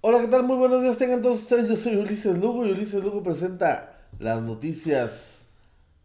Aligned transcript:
Hola, 0.00 0.20
¿qué 0.20 0.28
tal? 0.28 0.44
Muy 0.44 0.56
buenos 0.56 0.80
días 0.80 0.96
tengan 0.96 1.22
todos 1.22 1.42
ustedes. 1.42 1.68
Yo 1.68 1.76
soy 1.76 1.96
Ulises 1.96 2.38
Lugo 2.38 2.64
y 2.64 2.70
Ulises 2.70 3.02
Lugo 3.02 3.20
presenta 3.24 3.98
las 4.20 4.40
noticias 4.40 5.42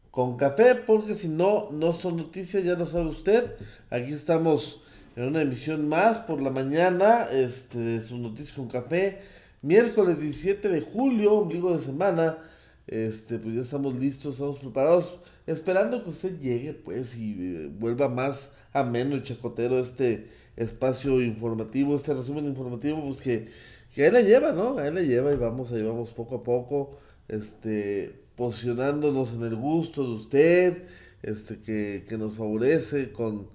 con 0.09 0.35
café, 0.35 0.73
porque 0.73 1.13
si 1.13 1.27
no, 1.27 1.69
no 1.69 1.93
son 1.93 2.17
noticias, 2.17 2.63
ya 2.63 2.73
lo 2.73 2.87
sabe 2.87 3.05
usted. 3.05 3.55
Aquí 3.91 4.11
estamos 4.11 4.81
en 5.15 5.25
una 5.25 5.43
emisión 5.43 5.87
más 5.87 6.17
por 6.25 6.41
la 6.41 6.49
mañana, 6.49 7.27
este, 7.31 8.01
sus 8.01 8.17
noticias 8.17 8.53
con 8.53 8.67
café. 8.67 9.21
Miércoles 9.62 10.19
17 10.19 10.69
de 10.69 10.81
julio, 10.81 11.33
ombligo 11.33 11.78
de 11.78 11.85
semana. 11.85 12.39
Este, 12.87 13.37
pues 13.37 13.53
ya 13.53 13.62
estamos 13.62 13.94
listos, 13.94 14.33
estamos 14.33 14.57
preparados, 14.57 15.19
esperando 15.46 16.03
que 16.03 16.09
usted 16.09 16.39
llegue, 16.39 16.73
pues, 16.73 17.16
y 17.16 17.34
eh, 17.39 17.71
vuelva 17.71 18.09
más 18.09 18.53
ameno 18.73 19.16
y 19.17 19.21
chacotero 19.21 19.77
este 19.77 20.31
espacio 20.55 21.21
informativo, 21.21 21.95
este 21.95 22.16
resumen 22.16 22.45
informativo, 22.45 23.03
pues 23.05 23.21
que, 23.21 23.73
que 23.94 24.07
él 24.07 24.13
le 24.13 24.23
lleva, 24.23 24.52
¿no? 24.52 24.77
A 24.77 24.88
él 24.88 24.95
le 24.95 25.05
lleva 25.05 25.31
y 25.34 25.38
vamos, 25.38 25.72
ahí 25.72 25.81
vamos 25.84 26.09
poco 26.12 26.36
a 26.38 26.44
poco, 26.44 26.98
este, 27.27 28.23
posicionándonos 28.35 29.34
en 29.34 29.44
el 29.44 29.55
gusto 29.55 30.04
de 30.04 30.09
usted, 30.16 30.84
este, 31.22 31.62
que, 31.62 32.05
que 32.08 32.18
nos 32.18 32.35
favorece 32.35 33.12
con, 33.12 33.48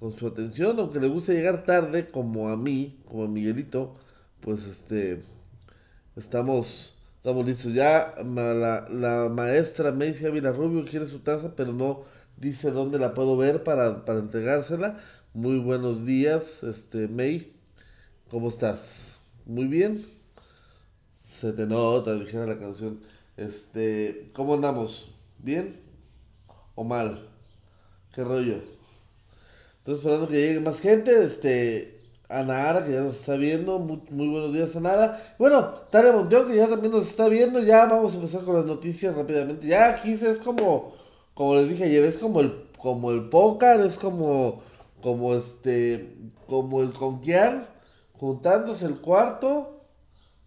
con 0.00 0.16
su 0.16 0.26
atención, 0.26 0.78
aunque 0.78 1.00
le 1.00 1.08
guste 1.08 1.34
llegar 1.34 1.64
tarde, 1.64 2.08
como 2.10 2.48
a 2.48 2.56
mí, 2.56 3.00
como 3.06 3.24
a 3.24 3.28
Miguelito, 3.28 3.94
pues 4.40 4.64
este, 4.66 5.22
estamos 6.16 6.94
Estamos 7.16 7.46
listos. 7.46 7.72
Ya 7.72 8.14
la, 8.24 8.88
la 8.90 9.28
maestra 9.28 9.92
Macy 9.92 10.26
Ávila 10.26 10.50
Rubio 10.52 10.84
quiere 10.84 11.06
su 11.06 11.20
taza, 11.20 11.54
pero 11.54 11.72
no 11.72 12.02
dice 12.36 12.72
dónde 12.72 12.98
la 12.98 13.14
puedo 13.14 13.36
ver 13.36 13.62
para, 13.62 14.04
para 14.04 14.18
entregársela. 14.18 14.98
Muy 15.32 15.58
buenos 15.60 16.04
días, 16.04 16.64
este 16.64 17.06
May. 17.06 17.52
¿Cómo 18.30 18.48
estás? 18.48 19.21
Muy 19.46 19.66
bien. 19.66 20.04
Se 21.24 21.52
te 21.52 21.66
nota, 21.66 22.14
dijera 22.14 22.46
la 22.46 22.58
canción. 22.58 23.00
Este, 23.36 24.30
¿cómo 24.34 24.54
andamos? 24.54 25.10
¿Bien 25.38 25.80
o 26.74 26.84
mal? 26.84 27.28
¿Qué 28.14 28.22
rollo? 28.22 28.58
Estoy 29.78 29.94
esperando 29.94 30.28
que 30.28 30.34
llegue 30.34 30.60
más 30.60 30.80
gente. 30.80 31.24
Este, 31.24 32.02
a 32.28 32.84
que 32.86 32.92
ya 32.92 33.00
nos 33.00 33.16
está 33.16 33.36
viendo. 33.36 33.78
Muy, 33.78 34.28
buenos 34.28 34.52
días, 34.52 34.76
Anara. 34.76 35.34
Bueno, 35.38 35.62
Tarea 35.90 36.12
Monteón, 36.12 36.48
que 36.48 36.56
ya 36.56 36.68
también 36.68 36.92
nos 36.92 37.08
está 37.08 37.28
viendo. 37.28 37.60
Ya 37.60 37.86
vamos 37.86 38.12
a 38.12 38.16
empezar 38.16 38.44
con 38.44 38.54
las 38.54 38.64
noticias 38.64 39.14
rápidamente. 39.14 39.66
Ya 39.66 39.90
aquí 39.90 40.12
es 40.12 40.38
como, 40.38 40.94
como 41.34 41.56
les 41.56 41.68
dije 41.68 41.84
ayer, 41.84 42.04
es 42.04 42.18
como 42.18 42.40
el, 42.40 42.52
como 42.78 43.10
el 43.10 43.28
póker, 43.28 43.80
es 43.80 43.96
como, 43.96 44.62
como 45.02 45.34
este, 45.34 46.16
como 46.46 46.80
el 46.80 46.92
conquear. 46.92 47.71
Juntándose 48.22 48.86
el 48.86 49.00
cuarto, 49.00 49.84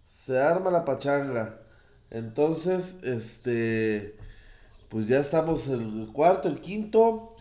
se 0.08 0.40
arma 0.40 0.72
la 0.72 0.86
pachanga. 0.86 1.60
Entonces, 2.10 2.96
este, 3.04 4.16
pues 4.88 5.10
ya 5.10 5.20
estamos 5.20 5.68
el 5.68 6.08
cuarto, 6.14 6.48
el 6.48 6.62
quinto. 6.62 7.36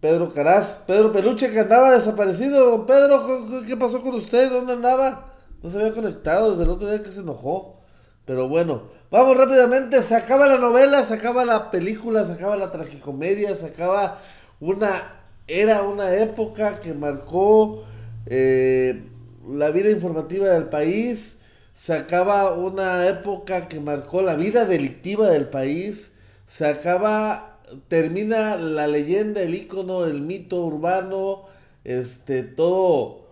Pedro 0.00 0.34
Caraz, 0.34 0.82
Pedro 0.84 1.12
Peluche 1.12 1.52
que 1.52 1.60
andaba 1.60 1.92
desaparecido. 1.92 2.72
Don 2.72 2.86
Pedro, 2.86 3.62
¿qué 3.64 3.76
pasó 3.76 4.00
con 4.00 4.16
usted? 4.16 4.50
¿Dónde 4.50 4.72
andaba? 4.72 5.34
No 5.62 5.70
se 5.70 5.78
había 5.78 5.94
conectado 5.94 6.50
desde 6.50 6.64
el 6.64 6.70
otro 6.70 6.90
día 6.90 7.04
que 7.04 7.12
se 7.12 7.20
enojó. 7.20 7.82
Pero 8.24 8.48
bueno, 8.48 8.88
vamos 9.12 9.36
rápidamente. 9.36 10.02
Se 10.02 10.16
acaba 10.16 10.48
la 10.48 10.58
novela, 10.58 11.04
se 11.04 11.14
acaba 11.14 11.44
la 11.44 11.70
película, 11.70 12.26
se 12.26 12.32
acaba 12.32 12.56
la 12.56 12.72
tragicomedia, 12.72 13.54
se 13.54 13.66
acaba 13.66 14.18
una 14.58 15.20
era 15.46 15.82
una 15.82 16.14
época 16.14 16.80
que 16.80 16.92
marcó 16.94 17.84
eh, 18.26 19.12
la 19.48 19.70
vida 19.70 19.90
informativa 19.90 20.48
del 20.48 20.68
país. 20.68 21.38
Se 21.74 21.92
acaba 21.92 22.54
una 22.54 23.06
época 23.08 23.68
que 23.68 23.80
marcó 23.80 24.22
la 24.22 24.34
vida 24.34 24.64
delictiva 24.64 25.28
del 25.28 25.48
país. 25.48 26.14
Se 26.48 26.66
acaba 26.66 27.56
termina 27.88 28.56
la 28.56 28.86
leyenda, 28.86 29.42
el 29.42 29.54
icono, 29.54 30.04
el 30.04 30.20
mito 30.20 30.64
urbano, 30.64 31.42
este, 31.84 32.42
todo, 32.42 33.26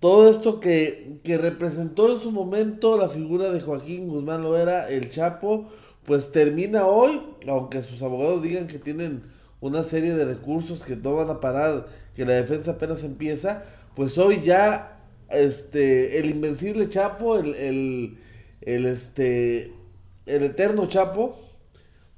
todo 0.00 0.30
esto 0.30 0.60
que, 0.60 1.20
que 1.22 1.38
representó 1.38 2.12
en 2.12 2.20
su 2.20 2.30
momento 2.30 2.96
la 2.96 3.08
figura 3.08 3.50
de 3.50 3.60
Joaquín 3.60 4.08
Guzmán 4.08 4.42
Loera, 4.42 4.88
el 4.88 5.10
Chapo, 5.10 5.68
pues 6.04 6.32
termina 6.32 6.86
hoy, 6.86 7.20
aunque 7.46 7.82
sus 7.82 8.02
abogados 8.02 8.42
digan 8.42 8.66
que 8.66 8.78
tienen 8.78 9.22
una 9.60 9.82
serie 9.82 10.14
de 10.14 10.24
recursos 10.24 10.82
que 10.82 10.96
no 10.96 11.14
van 11.14 11.30
a 11.30 11.40
parar, 11.40 11.86
que 12.14 12.24
la 12.24 12.32
defensa 12.32 12.72
apenas 12.72 13.04
empieza, 13.04 13.64
pues 13.94 14.16
hoy 14.18 14.40
ya 14.42 14.99
este 15.30 16.18
el 16.18 16.30
invencible 16.30 16.88
Chapo, 16.88 17.38
el, 17.38 17.54
el, 17.54 18.18
el 18.62 18.86
este 18.86 19.72
el 20.26 20.42
eterno 20.44 20.86
Chapo, 20.86 21.38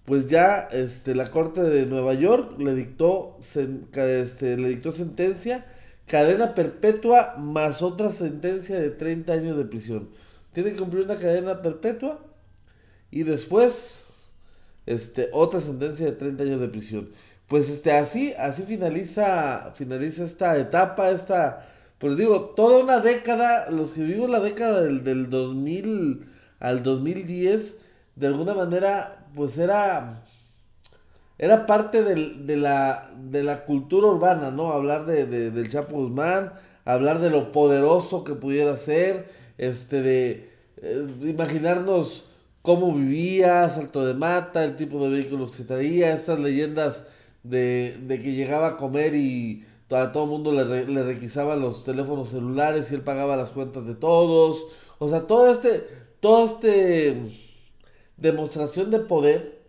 pues 0.04 0.28
ya 0.28 0.68
este, 0.72 1.14
la 1.14 1.30
Corte 1.30 1.62
de 1.62 1.86
Nueva 1.86 2.14
York 2.14 2.58
le 2.58 2.74
dictó, 2.74 3.38
este, 3.40 4.56
le 4.56 4.68
dictó 4.68 4.92
sentencia, 4.92 5.66
cadena 6.06 6.54
perpetua 6.54 7.36
más 7.38 7.82
otra 7.82 8.12
sentencia 8.12 8.78
de 8.78 8.90
30 8.90 9.32
años 9.32 9.56
de 9.56 9.64
prisión. 9.64 10.10
Tiene 10.52 10.72
que 10.72 10.78
cumplir 10.78 11.04
una 11.04 11.18
cadena 11.18 11.62
perpetua 11.62 12.20
y 13.10 13.22
después 13.22 14.04
este, 14.86 15.28
otra 15.32 15.60
sentencia 15.60 16.06
de 16.06 16.12
30 16.12 16.42
años 16.42 16.60
de 16.60 16.68
prisión. 16.68 17.10
Pues 17.48 17.68
este, 17.68 17.92
así, 17.92 18.34
así 18.38 18.62
finaliza, 18.64 19.72
finaliza 19.74 20.24
esta 20.24 20.58
etapa, 20.58 21.10
esta, 21.10 21.68
pues 22.02 22.16
digo, 22.16 22.40
toda 22.56 22.82
una 22.82 22.98
década, 22.98 23.70
los 23.70 23.92
que 23.92 24.02
vivimos 24.02 24.28
la 24.28 24.40
década 24.40 24.82
del, 24.82 25.04
del 25.04 25.30
2000 25.30 26.26
al 26.58 26.82
2010, 26.82 27.78
de 28.16 28.26
alguna 28.26 28.54
manera 28.54 29.24
pues 29.36 29.56
era, 29.56 30.24
era 31.38 31.64
parte 31.64 32.02
de, 32.02 32.56
la, 32.56 33.08
de 33.30 33.44
la 33.44 33.64
cultura 33.64 34.08
urbana, 34.08 34.50
¿no? 34.50 34.72
Hablar 34.72 35.06
de, 35.06 35.26
del 35.26 35.68
Chapo 35.68 35.94
Guzmán, 35.94 36.52
hablar 36.84 37.20
de 37.20 37.30
lo 37.30 37.52
poderoso 37.52 38.24
que 38.24 38.34
pudiera 38.34 38.76
ser, 38.78 39.30
este, 39.56 40.02
de 40.02 40.50
eh, 40.78 41.06
imaginarnos 41.20 42.24
cómo 42.62 42.92
vivía, 42.96 43.70
salto 43.70 44.04
de 44.04 44.14
mata, 44.14 44.64
el 44.64 44.74
tipo 44.74 45.04
de 45.04 45.10
vehículos 45.10 45.54
que 45.54 45.62
traía, 45.62 46.12
esas 46.14 46.40
leyendas 46.40 47.06
de, 47.44 47.96
que 48.08 48.32
llegaba 48.32 48.70
a 48.70 48.76
comer 48.76 49.14
y 49.14 49.64
a 49.94 50.12
todo 50.12 50.24
el 50.24 50.30
mundo 50.30 50.52
le, 50.52 50.86
le 50.86 51.02
requisaban 51.02 51.60
los 51.60 51.84
teléfonos 51.84 52.30
celulares 52.30 52.90
y 52.90 52.94
él 52.94 53.02
pagaba 53.02 53.36
las 53.36 53.50
cuentas 53.50 53.86
de 53.86 53.94
todos. 53.94 54.66
O 54.98 55.08
sea, 55.08 55.26
todo 55.26 55.52
este, 55.52 55.86
todo 56.20 56.46
este 56.46 57.16
demostración 58.16 58.90
de 58.90 59.00
poder, 59.00 59.62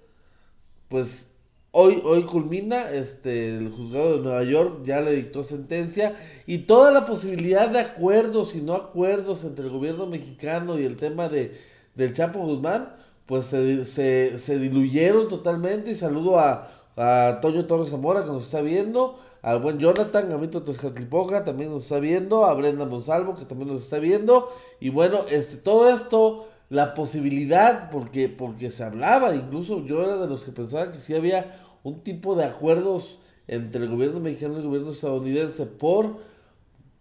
pues 0.89 1.33
hoy, 1.71 2.01
hoy 2.05 2.23
culmina, 2.23 2.91
este, 2.91 3.57
el 3.57 3.71
juzgado 3.71 4.17
de 4.17 4.21
Nueva 4.21 4.43
York 4.43 4.81
ya 4.85 5.01
le 5.01 5.11
dictó 5.13 5.43
sentencia 5.43 6.15
y 6.45 6.59
toda 6.59 6.91
la 6.91 7.05
posibilidad 7.05 7.69
de 7.69 7.79
acuerdos 7.79 8.55
y 8.55 8.61
no 8.61 8.75
acuerdos 8.75 9.43
entre 9.43 9.65
el 9.65 9.71
gobierno 9.71 10.05
mexicano 10.05 10.79
y 10.79 10.85
el 10.85 10.95
tema 10.95 11.29
de, 11.29 11.59
del 11.95 12.13
Chapo 12.13 12.39
Guzmán, 12.39 12.95
pues 13.25 13.47
se, 13.47 13.85
se, 13.85 14.59
diluyeron 14.59 15.27
totalmente 15.27 15.91
y 15.91 15.95
saludo 15.95 16.39
a, 16.39 16.69
a 16.95 17.39
Toño 17.41 17.65
Torres 17.65 17.89
Zamora 17.89 18.23
que 18.23 18.29
nos 18.29 18.43
está 18.43 18.61
viendo, 18.61 19.17
al 19.43 19.59
buen 19.59 19.77
Jonathan, 19.77 20.31
a 20.31 20.37
Mito 20.37 20.63
Tezcatlipoca 20.63 21.43
también 21.43 21.69
nos 21.69 21.83
está 21.83 21.99
viendo, 21.99 22.45
a 22.45 22.53
Brenda 22.53 22.85
Monsalvo 22.85 23.35
que 23.35 23.45
también 23.45 23.71
nos 23.71 23.83
está 23.83 23.99
viendo, 23.99 24.49
y 24.79 24.89
bueno, 24.89 25.25
este, 25.29 25.57
todo 25.57 25.89
esto 25.89 26.47
la 26.69 26.93
posibilidad, 26.93 27.91
porque, 27.91 28.29
porque 28.29 28.71
se 28.71 28.85
hablaba, 28.85 29.35
incluso 29.35 29.85
yo 29.85 30.01
era 30.01 30.17
de 30.17 30.27
los 30.27 30.45
que 30.45 30.53
pensaba 30.53 30.91
que 30.91 30.99
sí 30.99 31.13
había 31.13 31.59
un 31.83 31.99
tipo 31.99 32.35
de 32.35 32.45
acuerdos 32.45 33.19
entre 33.47 33.83
el 33.83 33.89
gobierno 33.89 34.21
mexicano 34.21 34.55
y 34.55 34.61
el 34.61 34.67
gobierno 34.67 34.91
estadounidense 34.91 35.65
por 35.65 36.17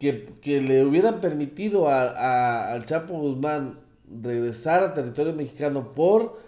que, 0.01 0.61
le 0.61 0.85
hubieran 0.85 1.21
permitido 1.21 1.89
a, 1.89 2.73
al 2.73 2.85
Chapo 2.87 3.15
Guzmán 3.15 3.79
regresar 4.21 4.83
al 4.83 4.95
territorio 4.95 5.33
mexicano 5.33 5.93
por, 5.95 6.41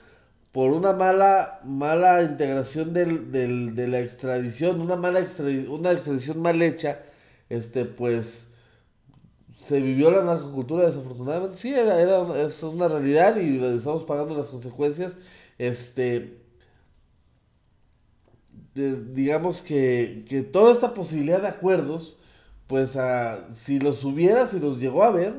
por 0.54 0.70
una 0.70 0.92
mala, 0.92 1.60
mala 1.64 2.22
integración 2.22 2.92
del, 2.92 3.32
del, 3.32 3.74
de 3.74 3.88
la 3.88 3.98
extradición, 3.98 4.80
una 4.80 4.94
mala 4.94 5.26
una 5.68 5.90
extradición 5.90 6.40
mal 6.40 6.62
hecha, 6.62 7.00
este 7.50 7.84
pues 7.84 8.52
se 9.66 9.80
vivió 9.80 10.12
la 10.12 10.22
narcocultura 10.22 10.86
desafortunadamente. 10.86 11.56
Sí, 11.56 11.74
era, 11.74 12.00
era, 12.00 12.40
es 12.40 12.62
una 12.62 12.86
realidad 12.86 13.36
y 13.36 13.60
estamos 13.76 14.04
pagando 14.04 14.36
las 14.36 14.46
consecuencias. 14.46 15.18
Este, 15.58 16.38
digamos 18.74 19.60
que, 19.60 20.24
que, 20.28 20.42
toda 20.42 20.72
esta 20.72 20.94
posibilidad 20.94 21.42
de 21.42 21.48
acuerdos, 21.48 22.16
pues 22.68 22.96
si 23.50 23.80
los 23.80 24.04
hubiera, 24.04 24.46
si 24.46 24.60
los 24.60 24.78
llegó 24.78 25.02
a 25.02 25.10
ver, 25.10 25.34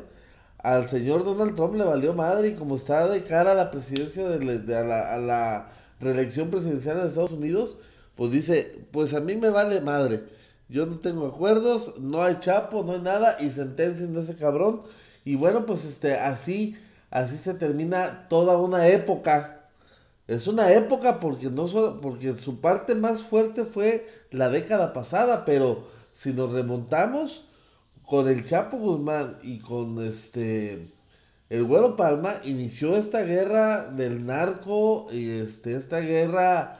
al 0.74 0.88
señor 0.88 1.24
Donald 1.24 1.56
Trump 1.56 1.76
le 1.76 1.84
valió 1.84 2.14
madre 2.14 2.50
y 2.50 2.56
como 2.56 2.76
está 2.76 3.08
de 3.08 3.24
cara 3.24 3.52
a 3.52 3.56
la 3.56 3.72
presidencia, 3.72 4.28
de, 4.28 4.76
a, 4.76 5.18
la, 5.18 5.72
reelección 6.00 6.50
presidencial 6.50 7.02
de 7.02 7.08
Estados 7.08 7.32
Unidos, 7.32 7.78
pues 8.16 8.32
dice, 8.32 8.80
pues 8.92 9.14
a 9.14 9.22
mí 9.22 9.36
me 9.36 9.50
vale 9.50 9.80
madre 9.82 10.24
yo 10.68 10.86
no 10.86 10.98
tengo 11.00 11.28
acuerdos, 11.28 12.00
no 12.00 12.24
hay 12.24 12.40
chapo, 12.40 12.84
no 12.84 12.94
hay 12.94 13.02
nada, 13.02 13.38
y 13.40 13.52
sentencian 13.52 14.18
a 14.18 14.22
ese 14.22 14.36
cabrón. 14.36 14.82
Y 15.24 15.36
bueno, 15.36 15.66
pues 15.66 15.86
este, 15.86 16.16
así, 16.18 16.78
así 17.12 17.38
se 17.38 17.54
termina 17.54 18.28
toda 18.30 18.58
una 18.58 18.88
época. 18.88 19.70
Es 20.28 20.48
una 20.48 20.72
época 20.72 21.20
porque 21.20 21.50
no 21.52 21.68
solo, 21.68 22.02
porque 22.02 22.36
su 22.38 22.62
parte 22.62 22.96
más 22.96 23.22
fuerte 23.22 23.64
fue 23.64 24.10
la 24.32 24.50
década 24.50 24.92
pasada, 24.94 25.46
pero 25.46 25.88
si 26.14 26.34
nos 26.34 26.52
remontamos 26.52 27.45
con 28.06 28.28
el 28.28 28.46
Chapo 28.46 28.78
Guzmán 28.78 29.38
y 29.44 29.60
con 29.60 30.04
este 30.04 30.88
el 31.50 31.64
Güero 31.64 31.96
Palma 31.96 32.42
inició 32.44 32.96
esta 32.96 33.22
guerra 33.24 33.88
del 33.92 34.26
narco 34.26 35.08
y 35.12 35.30
este 35.30 35.76
esta 35.76 36.00
guerra 36.00 36.80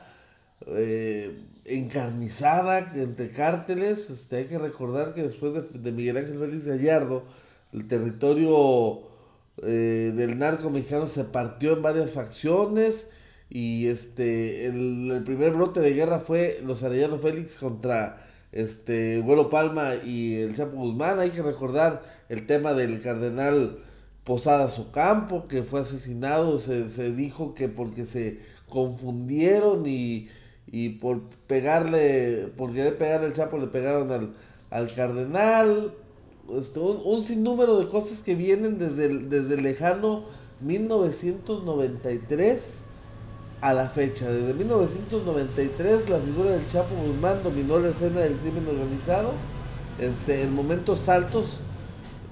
eh, 0.66 1.44
encarnizada 1.64 2.92
entre 2.94 3.30
cárteles. 3.30 4.10
Este, 4.10 4.36
hay 4.36 4.44
que 4.46 4.58
recordar 4.58 5.14
que 5.14 5.22
después 5.22 5.52
de, 5.72 5.92
Miguel 5.92 6.16
Ángel 6.16 6.38
Félix 6.38 6.64
Gallardo, 6.64 7.24
el 7.72 7.86
territorio 7.86 9.02
eh, 9.62 10.12
del 10.14 10.38
narco 10.38 10.70
mexicano 10.70 11.06
se 11.06 11.24
partió 11.24 11.72
en 11.72 11.82
varias 11.82 12.10
facciones 12.10 13.10
y 13.48 13.86
este 13.86 14.66
el, 14.66 15.22
primer 15.24 15.52
brote 15.52 15.80
de 15.80 15.92
guerra 15.92 16.18
fue 16.18 16.60
los 16.64 16.82
Arellano 16.82 17.18
Félix 17.18 17.56
contra 17.56 18.25
este 18.60 19.20
Güero 19.20 19.50
Palma 19.50 19.94
y 20.04 20.36
el 20.36 20.56
Chapo 20.56 20.76
Guzmán. 20.76 21.18
Hay 21.18 21.30
que 21.30 21.42
recordar 21.42 22.02
el 22.28 22.46
tema 22.46 22.74
del 22.74 23.00
cardenal 23.00 23.78
Posadas 24.24 24.78
Ocampo, 24.78 25.48
que 25.48 25.62
fue 25.62 25.80
asesinado. 25.80 26.58
Se, 26.58 26.90
se 26.90 27.12
dijo 27.12 27.54
que 27.54 27.68
porque 27.68 28.06
se 28.06 28.40
confundieron 28.68 29.86
y 29.86 30.28
y 30.66 30.90
por 30.90 31.22
pegarle, 31.46 32.52
por 32.56 32.72
querer 32.72 32.98
pegarle 32.98 33.26
al 33.26 33.32
Chapo 33.32 33.58
le 33.58 33.68
pegaron 33.68 34.10
al, 34.10 34.34
al 34.70 34.92
cardenal, 34.94 35.94
este, 36.58 36.80
un, 36.80 37.22
sinnúmero 37.22 37.78
de 37.78 37.86
cosas 37.88 38.22
que 38.22 38.34
vienen 38.34 38.78
desde 38.78 39.06
el, 39.06 39.30
desde 39.30 39.54
el 39.54 39.62
lejano 39.62 40.24
1993 40.60 42.85
a 43.60 43.74
la 43.74 43.88
fecha. 43.88 44.30
Desde 44.30 44.54
1993 44.54 46.08
la 46.08 46.18
figura 46.18 46.50
del 46.50 46.68
Chapo 46.68 46.94
Guzmán 46.94 47.42
dominó 47.42 47.78
la 47.78 47.88
escena 47.90 48.20
del 48.20 48.34
crimen 48.34 48.66
organizado, 48.68 49.32
este, 50.00 50.42
en 50.42 50.54
momentos 50.54 51.08
altos, 51.08 51.60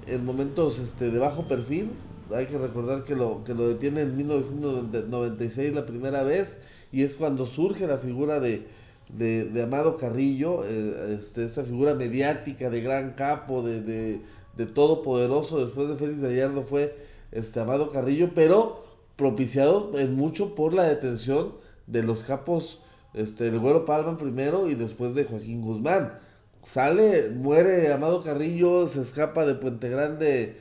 en 0.07 0.25
momentos 0.25 0.79
este, 0.79 1.11
de 1.11 1.19
bajo 1.19 1.45
perfil. 1.45 1.91
Hay 2.35 2.47
que 2.47 2.59
recordar 2.59 3.05
que 3.05 3.15
lo, 3.15 3.45
que 3.45 3.55
lo 3.55 3.69
detiene 3.69 4.03
en 4.03 4.17
1996 4.17 5.75
la 5.75 5.87
primera 5.87 6.23
vez 6.23 6.57
y 6.91 7.03
es 7.03 7.15
cuando 7.15 7.47
surge 7.47 7.87
la 7.87 7.99
figura 7.99 8.41
de, 8.41 8.67
de, 9.09 9.63
Amado 9.63 9.97
Carrillo, 9.97 10.65
eh, 10.65 11.19
este, 11.21 11.45
esta 11.45 11.65
figura 11.65 11.95
mediática 11.95 12.71
de 12.71 12.81
gran 12.81 13.13
capo, 13.13 13.63
de, 13.63 13.83
de, 13.83 14.21
de 14.57 14.67
todopoderoso, 14.67 15.65
después 15.65 15.89
de 15.89 15.97
Félix 15.97 16.21
Gallardo 16.23 16.63
fue 16.63 16.97
este, 17.33 17.61
Amado 17.61 17.91
Carrillo, 17.91 18.31
pero 18.35 18.84
propiciado 19.17 19.99
en 19.99 20.17
mucho 20.17 20.55
por 20.55 20.75
la 20.75 20.85
detención 20.85 21.55
de 21.87 22.03
los 22.03 22.25
capos, 22.25 22.81
este, 23.13 23.49
el 23.49 23.59
Güero 23.59 23.85
Palma 23.85 24.19
primero 24.19 24.69
y 24.69 24.75
después 24.75 25.15
de 25.15 25.25
Joaquín 25.25 25.63
Guzmán. 25.63 26.19
Sale, 26.63 27.31
muere 27.31 27.93
Amado 27.93 28.23
Carrillo, 28.23 28.89
se 28.89 29.03
escapa 29.03 29.45
de 29.45 29.55
Puente 29.55 29.89
Grande 29.89 30.57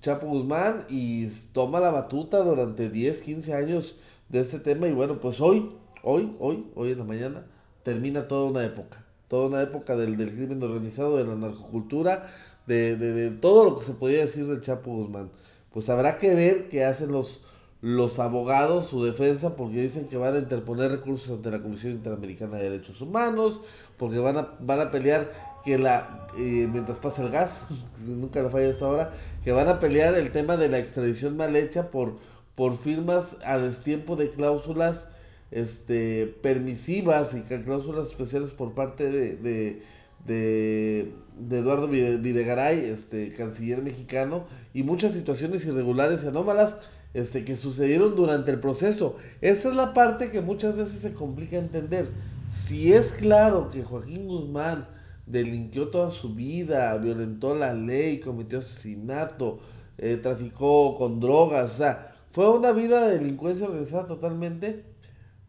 Chapo 0.00 0.26
Guzmán 0.26 0.84
y 0.88 1.28
toma 1.52 1.78
la 1.78 1.92
batuta 1.92 2.42
durante 2.42 2.88
10, 2.90 3.22
15 3.22 3.54
años 3.54 3.94
de 4.28 4.40
este 4.40 4.58
tema 4.58 4.88
y 4.88 4.92
bueno, 4.92 5.20
pues 5.20 5.40
hoy, 5.40 5.68
hoy, 6.02 6.34
hoy, 6.40 6.66
hoy 6.74 6.90
en 6.90 6.98
la 6.98 7.04
mañana 7.04 7.46
termina 7.84 8.26
toda 8.26 8.50
una 8.50 8.64
época, 8.64 9.04
toda 9.28 9.46
una 9.46 9.62
época 9.62 9.96
del, 9.96 10.16
del 10.16 10.32
crimen 10.32 10.60
organizado, 10.62 11.18
de 11.18 11.24
la 11.24 11.36
narcocultura, 11.36 12.32
de, 12.66 12.96
de, 12.96 13.30
todo 13.30 13.64
lo 13.64 13.76
que 13.76 13.84
se 13.84 13.92
podía 13.92 14.24
decir 14.24 14.46
del 14.46 14.60
Chapo 14.60 14.90
Guzmán. 14.90 15.30
Pues 15.72 15.88
habrá 15.88 16.18
que 16.18 16.34
ver 16.34 16.68
qué 16.68 16.84
hacen 16.84 17.12
los, 17.12 17.41
los 17.82 18.18
abogados, 18.18 18.86
su 18.86 19.04
defensa, 19.04 19.54
porque 19.56 19.82
dicen 19.82 20.08
que 20.08 20.16
van 20.16 20.34
a 20.34 20.38
interponer 20.38 20.90
recursos 20.90 21.30
ante 21.30 21.50
la 21.50 21.60
Comisión 21.60 21.92
Interamericana 21.92 22.56
de 22.56 22.70
Derechos 22.70 23.00
Humanos, 23.02 23.60
porque 23.98 24.18
van 24.18 24.38
a, 24.38 24.48
van 24.60 24.80
a 24.80 24.90
pelear 24.90 25.60
que 25.64 25.78
la, 25.78 26.28
eh, 26.38 26.66
mientras 26.72 26.98
pasa 26.98 27.22
el 27.22 27.30
gas, 27.30 27.64
nunca 28.06 28.42
le 28.42 28.48
falla 28.48 28.68
esta 28.68 28.88
hora, 28.88 29.12
que 29.44 29.52
van 29.52 29.68
a 29.68 29.78
pelear 29.80 30.14
el 30.14 30.32
tema 30.32 30.56
de 30.56 30.70
la 30.70 30.78
extradición 30.78 31.36
mal 31.36 31.54
hecha 31.54 31.90
por 31.90 32.16
por 32.54 32.76
firmas 32.78 33.36
a 33.44 33.58
destiempo 33.58 34.16
de 34.16 34.30
cláusulas 34.30 35.08
este, 35.50 36.26
permisivas 36.42 37.34
y 37.34 37.40
cláusulas 37.40 38.08
especiales 38.08 38.50
por 38.50 38.72
parte 38.74 39.10
de, 39.10 39.36
de, 39.36 39.82
de, 40.24 41.58
Eduardo 41.58 41.88
Videgaray, 41.88 42.84
este, 42.86 43.34
canciller 43.34 43.82
mexicano, 43.82 44.46
y 44.72 44.82
muchas 44.82 45.12
situaciones 45.12 45.64
irregulares 45.66 46.22
y 46.24 46.28
anómalas 46.28 46.76
este, 47.14 47.44
que 47.44 47.56
sucedieron 47.56 48.16
durante 48.16 48.50
el 48.50 48.60
proceso. 48.60 49.16
Esa 49.40 49.68
es 49.68 49.74
la 49.74 49.92
parte 49.94 50.30
que 50.30 50.40
muchas 50.40 50.76
veces 50.76 51.00
se 51.00 51.12
complica 51.12 51.56
entender. 51.56 52.08
Si 52.50 52.92
es 52.92 53.12
claro 53.12 53.70
que 53.70 53.82
Joaquín 53.82 54.26
Guzmán 54.26 54.86
delinquió 55.26 55.88
toda 55.88 56.10
su 56.10 56.34
vida, 56.34 56.96
violentó 56.98 57.54
la 57.54 57.74
ley, 57.74 58.20
cometió 58.20 58.58
asesinato, 58.58 59.60
eh, 59.98 60.16
traficó 60.16 60.96
con 60.96 61.20
drogas, 61.20 61.72
o 61.72 61.76
sea, 61.76 62.14
fue 62.30 62.50
una 62.50 62.72
vida 62.72 63.06
de 63.06 63.18
delincuencia 63.18 63.66
organizada 63.66 64.06
totalmente. 64.06 64.84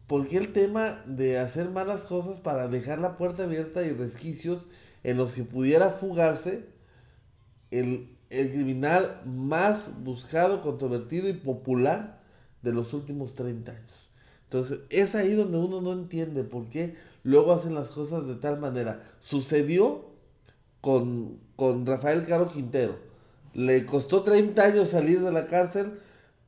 Porque 0.06 0.36
el 0.36 0.52
tema 0.52 1.02
de 1.06 1.38
hacer 1.38 1.70
malas 1.70 2.04
cosas 2.04 2.38
para 2.38 2.68
dejar 2.68 2.98
la 2.98 3.16
puerta 3.16 3.44
abierta 3.44 3.82
y 3.84 3.92
resquicios 3.92 4.66
en 5.02 5.16
los 5.16 5.32
que 5.32 5.44
pudiera 5.44 5.90
fugarse 5.90 6.66
el, 7.70 8.13
criminal 8.50 9.20
más 9.24 10.02
buscado, 10.02 10.62
controvertido 10.62 11.28
y 11.28 11.34
popular 11.34 12.20
de 12.62 12.72
los 12.72 12.92
últimos 12.94 13.34
30 13.34 13.72
años. 13.72 14.10
Entonces, 14.44 14.80
es 14.90 15.14
ahí 15.14 15.34
donde 15.34 15.58
uno 15.58 15.80
no 15.80 15.92
entiende 15.92 16.44
por 16.44 16.68
qué 16.68 16.96
luego 17.22 17.52
hacen 17.52 17.74
las 17.74 17.90
cosas 17.90 18.26
de 18.26 18.36
tal 18.36 18.58
manera. 18.58 19.02
Sucedió 19.20 20.04
con, 20.80 21.38
con 21.56 21.86
Rafael 21.86 22.24
Caro 22.24 22.50
Quintero. 22.50 22.96
Le 23.52 23.84
costó 23.86 24.22
30 24.22 24.62
años 24.62 24.90
salir 24.90 25.22
de 25.22 25.32
la 25.32 25.46
cárcel 25.46 25.98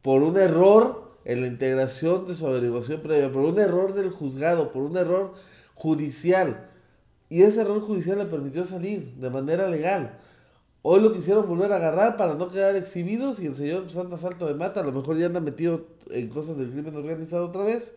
por 0.03 0.23
un 0.23 0.37
error 0.37 1.17
en 1.25 1.41
la 1.41 1.49
integración 1.49 2.29
de 2.29 2.37
su 2.37 2.47
averiguación 2.47 3.00
previa, 3.00 3.32
por 3.32 3.44
un 3.44 3.59
error 3.59 3.94
del 3.94 4.11
juzgado, 4.11 4.73
por 4.73 4.82
un 4.82 4.97
error 4.97 5.35
judicial. 5.75 6.69
Y 7.29 7.43
ese 7.43 7.62
error 7.62 7.81
judicial 7.81 8.19
le 8.19 8.27
permitió 8.27 8.65
salir 8.65 9.15
de 9.17 9.31
manera 9.31 9.69
legal. 9.69 10.19
Hoy 10.88 11.00
lo 11.00 11.12
quisieron 11.12 11.49
volver 11.49 11.73
a 11.73 11.77
agarrar 11.79 12.17
para 12.17 12.35
no 12.35 12.49
quedar 12.49 12.77
exhibidos 12.77 13.41
y 13.41 13.47
el 13.47 13.56
señor 13.56 13.87
anda 13.99 14.19
salto 14.19 14.47
de 14.47 14.55
mata. 14.55 14.83
A 14.83 14.85
lo 14.85 14.93
mejor 14.93 15.17
ya 15.17 15.27
anda 15.27 15.41
metido 15.41 15.84
en 16.13 16.29
cosas 16.29 16.56
del 16.56 16.70
crimen 16.70 16.94
organizado 16.94 17.46
otra 17.46 17.65
vez. 17.65 17.93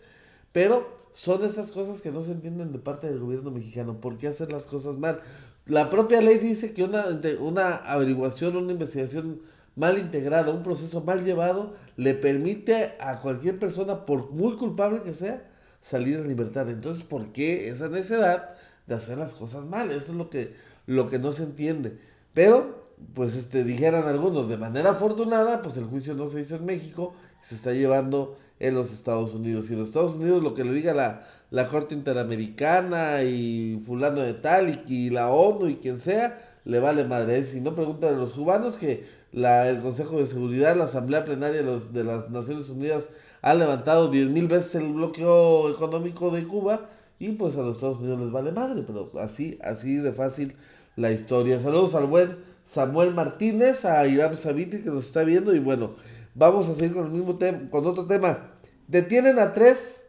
Pero 0.54 0.90
son 1.13 1.46
esas 1.46 1.70
cosas 1.70 2.02
que 2.02 2.10
no 2.10 2.24
se 2.24 2.32
entienden 2.32 2.72
de 2.72 2.80
parte 2.80 3.08
del 3.08 3.20
gobierno 3.20 3.52
mexicano. 3.52 4.02
¿Por 4.02 4.18
qué 4.18 4.28
hacer 4.28 4.52
las 4.52 4.63
cosas 4.63 4.98
mal? 4.98 5.22
La 5.68 5.92
propia 5.92 6.20
ley 6.20 6.40
dice 6.40 6.74
que 6.74 6.84
una, 6.84 7.06
una 7.40 7.75
averiguación, 7.75 8.58
una 8.58 8.72
investigación 8.72 9.40
mal 9.75 10.00
integrado, 10.00 10.52
un 10.52 10.63
proceso 10.63 11.02
mal 11.02 11.24
llevado, 11.24 11.75
le 11.96 12.16
permite 12.16 12.96
a 13.00 13.22
cualquier 13.22 13.60
persona, 13.60 14.08
por 14.08 14.32
muy 14.32 14.56
culpable 14.56 15.04
que 15.04 15.13
sea, 15.13 15.48
salir 15.84 16.18
en 16.18 16.28
libertad. 16.28 16.68
Entonces, 16.68 17.04
¿por 17.04 17.34
qué 17.34 17.70
esa 17.70 17.88
necesidad 17.88 18.56
de 18.88 18.96
hacer 18.96 19.20
las 19.20 19.36
cosas 19.36 19.66
mal? 19.66 19.92
Eso 19.92 20.12
es 20.12 20.18
lo 20.18 20.32
que, 20.32 20.56
lo 20.88 21.08
que 21.08 21.20
no 21.20 21.34
se 21.34 21.44
entiende. 21.44 22.00
Pero, 22.34 22.79
pues, 23.13 23.36
este, 23.36 23.63
dijeran 23.63 24.08
algunos, 24.08 24.50
de 24.50 24.58
manera 24.58 24.91
afortunada, 24.91 25.62
pues 25.62 25.77
el 25.77 25.86
juicio 25.86 26.13
no 26.13 26.27
se 26.27 26.41
hizo 26.41 26.56
en 26.56 26.65
México, 26.65 27.13
se 27.41 27.56
está 27.56 27.74
llevando 27.74 28.38
en 28.60 28.75
los 28.75 28.91
Estados 28.94 29.34
Unidos. 29.34 29.70
Y 29.70 29.74
en 29.74 29.79
los 29.79 29.89
Estados 29.89 30.15
Unidos 30.15 30.44
lo 30.44 30.53
que 30.53 30.63
le 30.63 30.74
diga 30.74 30.94
la, 30.94 31.25
la 31.51 31.68
Corte 31.68 31.96
Interamericana 31.96 33.24
y 33.24 33.82
fulano 33.86 34.22
de 34.22 34.34
tal 34.34 34.84
y, 34.88 35.10
la 35.10 35.29
ONU 35.29 35.68
y 35.68 35.75
quien 35.77 36.00
sea, 36.00 36.41
le 36.65 36.79
vale 36.79 37.06
madre. 37.06 37.46
Si 37.46 37.62
no, 37.62 37.75
preguntan 37.75 38.15
a 38.15 38.18
los 38.18 38.34
cubanos 38.34 38.77
que 38.77 39.08
la, 39.32 39.70
el 39.70 39.82
Consejo 39.82 40.20
de 40.20 40.27
Seguridad, 40.27 40.75
la 40.75 40.86
Asamblea 40.86 41.25
Plenaria 41.25 41.63
de, 41.63 42.03
las 42.03 42.29
Naciones 42.29 42.70
Unidas 42.70 43.10
ha 43.41 43.53
levantado 43.53 44.12
10.000 44.12 44.48
veces 44.48 44.75
el 44.75 44.91
bloqueo 44.94 45.70
económico 45.70 46.29
de 46.29 46.46
Cuba 46.46 46.89
y 47.20 47.29
pues 47.29 47.56
a 47.58 47.62
los 47.62 47.77
Estados 47.77 48.00
Unidos 48.00 48.20
les 48.20 48.32
vale 48.32 48.51
madre, 48.51 48.84
pero 48.86 49.10
así, 49.20 49.58
así 49.63 49.96
de 49.96 50.12
fácil 50.12 50.56
la 50.96 51.12
historia. 51.12 51.60
Saludos 51.62 51.96
al 51.96 52.06
buen 52.06 52.49
Samuel 52.70 53.14
Martínez, 53.14 53.84
a 53.84 54.06
Irán 54.08 54.38
Sabiti 54.38 54.82
que 54.82 54.90
nos 54.90 55.06
está 55.06 55.24
viendo 55.24 55.56
y 55.56 55.60
bueno, 55.60 55.96
vamos 56.36 56.70
a 56.70 56.76
seguir 56.76 56.94
con 56.94 57.06
el 57.06 57.12
mismo 57.12 57.38
tema, 57.38 57.70
con 57.70 57.86
otro 57.86 58.06
tema. 58.06 58.52
Detienen 58.88 59.40
a 59.40 59.54
tres, 59.54 60.06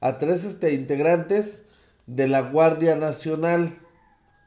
a 0.00 0.18
tres 0.18 0.44
este, 0.44 0.72
integrantes 0.72 1.62
de 2.06 2.28
la 2.28 2.42
Guardia 2.42 2.96
Nacional. 2.96 3.76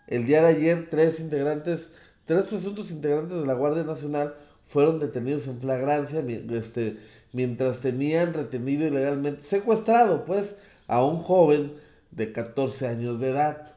El 0.08 0.26
día 0.26 0.42
de 0.42 0.48
ayer, 0.50 0.88
tres 0.90 1.20
integrantes 1.20 1.90
Tres 2.26 2.48
presuntos 2.48 2.90
integrantes 2.90 3.38
de 3.42 3.46
la 3.46 3.54
Guardia 3.54 3.84
Nacional 3.84 4.34
fueron 4.66 5.00
detenidos 5.00 5.46
en 5.48 5.60
flagrancia 5.60 6.22
este, 6.52 6.98
mientras 7.34 7.80
tenían 7.80 8.34
retenido 8.34 8.88
ilegalmente, 8.88 9.44
secuestrado 9.44 10.24
pues, 10.24 10.56
a 10.88 11.04
un 11.04 11.20
joven 11.20 11.74
de 12.12 12.32
14 12.32 12.88
años 12.88 13.20
de 13.20 13.32
edad. 13.32 13.76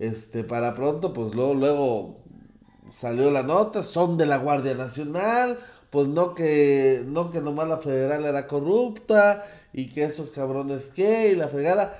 Este, 0.00 0.44
para 0.44 0.74
pronto, 0.74 1.12
pues 1.12 1.34
luego, 1.34 1.52
luego 1.52 2.16
salió 2.90 3.30
la 3.30 3.42
nota, 3.42 3.82
son 3.82 4.16
de 4.16 4.24
la 4.24 4.38
Guardia 4.38 4.74
Nacional, 4.74 5.58
pues 5.90 6.08
no 6.08 6.34
que, 6.34 7.04
no 7.06 7.30
que 7.30 7.42
nomás 7.42 7.68
la 7.68 7.76
federal 7.76 8.24
era 8.24 8.46
corrupta 8.46 9.44
y 9.74 9.90
que 9.90 10.04
esos 10.04 10.30
cabrones 10.30 10.90
qué 10.96 11.32
y 11.32 11.36
la 11.36 11.48
fregada. 11.48 11.98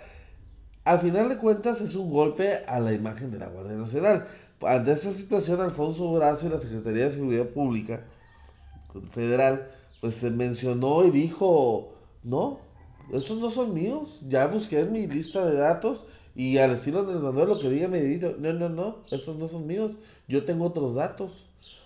Al 0.84 1.00
final 1.00 1.28
de 1.28 1.36
cuentas 1.36 1.82
es 1.82 1.94
un 1.94 2.10
golpe 2.10 2.64
a 2.66 2.80
la 2.80 2.94
imagen 2.94 3.30
de 3.32 3.38
la 3.38 3.48
Guardia 3.48 3.76
Nacional. 3.76 4.26
Ante 4.62 4.92
esta 4.92 5.12
situación, 5.12 5.60
Alfonso 5.60 6.10
Brazo 6.14 6.46
y 6.46 6.50
la 6.50 6.58
Secretaría 6.58 7.04
de 7.04 7.12
Seguridad 7.12 7.48
Pública 7.48 8.06
Federal, 9.12 9.70
pues 10.00 10.14
se 10.14 10.30
mencionó 10.30 11.04
y 11.04 11.10
dijo, 11.10 11.92
no, 12.22 12.60
esos 13.12 13.36
no 13.36 13.50
son 13.50 13.74
míos, 13.74 14.20
ya 14.26 14.46
busqué 14.46 14.80
en 14.80 14.92
mi 14.92 15.06
lista 15.06 15.44
de 15.44 15.56
datos 15.58 16.06
y 16.40 16.56
al 16.56 16.70
estilo 16.70 17.04
de 17.04 17.16
Manuel 17.16 17.50
lo 17.50 17.60
que 17.60 17.68
diga 17.68 17.86
me 17.86 18.00
dijo, 18.00 18.34
no, 18.38 18.54
no, 18.54 18.70
no, 18.70 19.02
esos 19.10 19.36
no 19.36 19.46
son 19.46 19.66
míos, 19.66 19.92
yo 20.26 20.46
tengo 20.46 20.64
otros 20.64 20.94
datos. 20.94 21.32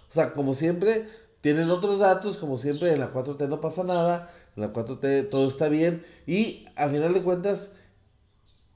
O 0.09 0.15
sea, 0.15 0.33
como 0.33 0.55
siempre, 0.55 1.09
tienen 1.41 1.71
otros 1.71 1.99
datos, 1.99 2.37
como 2.37 2.57
siempre 2.59 2.93
en 2.93 3.01
la 3.01 3.13
4T 3.13 3.49
no 3.49 3.61
pasa 3.61 3.83
nada, 3.83 4.33
en 4.55 4.63
la 4.63 4.73
4T 4.73 5.29
todo 5.29 5.49
está 5.49 5.69
bien 5.69 6.07
y 6.25 6.67
a 6.77 6.89
final 6.89 7.13
de 7.15 7.23
cuentas, 7.23 7.73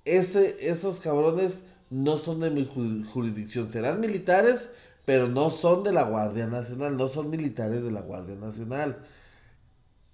ese, 0.05 0.69
esos 0.69 0.99
cabrones 0.99 1.63
no 1.91 2.19
son 2.19 2.41
de 2.41 2.51
mi 2.51 2.65
jurisdicción, 2.67 3.71
serán 3.71 4.01
militares, 4.01 4.71
pero 5.05 5.29
no 5.29 5.51
son 5.51 5.85
de 5.85 5.93
la 5.93 6.03
Guardia 6.03 6.49
Nacional, 6.49 6.97
no 6.97 7.09
son 7.09 7.31
militares 7.31 7.85
de 7.85 7.93
la 7.93 8.01
Guardia 8.01 8.35
Nacional. 8.35 8.99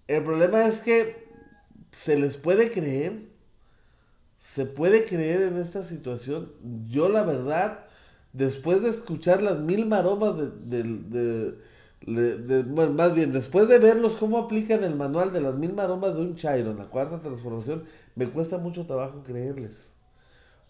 El 0.09 0.25
problema 0.25 0.67
es 0.67 0.83
que 0.83 1.25
se 1.91 2.19
les 2.19 2.37
puede 2.37 2.71
creer, 2.71 3.33
se 4.45 4.67
puede 4.67 5.07
creer 5.07 5.43
en 5.43 5.57
esta 5.57 5.85
situación. 5.85 6.49
Yo 6.89 7.09
la 7.09 7.23
verdad, 7.23 7.87
después 8.35 8.83
de 8.83 8.91
escuchar 8.91 9.41
las 9.43 9.59
mil 9.59 9.87
maromas 9.87 10.37
de, 10.37 11.55
bueno, 12.67 12.93
más 12.93 13.15
bien, 13.15 13.33
después 13.33 13.69
de 13.69 13.79
verlos 13.79 14.13
cómo 14.13 14.39
aplican 14.39 14.85
el 14.85 14.97
manual 14.97 15.33
de 15.33 15.41
las 15.41 15.55
mil 15.55 15.73
maromas 15.73 16.15
de 16.15 16.21
un 16.21 16.37
Chairo 16.37 16.73
en 16.73 16.79
la 16.79 16.85
cuarta 16.85 17.21
transformación, 17.21 17.85
me 18.15 18.29
cuesta 18.29 18.59
mucho 18.59 18.87
trabajo 18.87 19.23
creerles. 19.25 19.89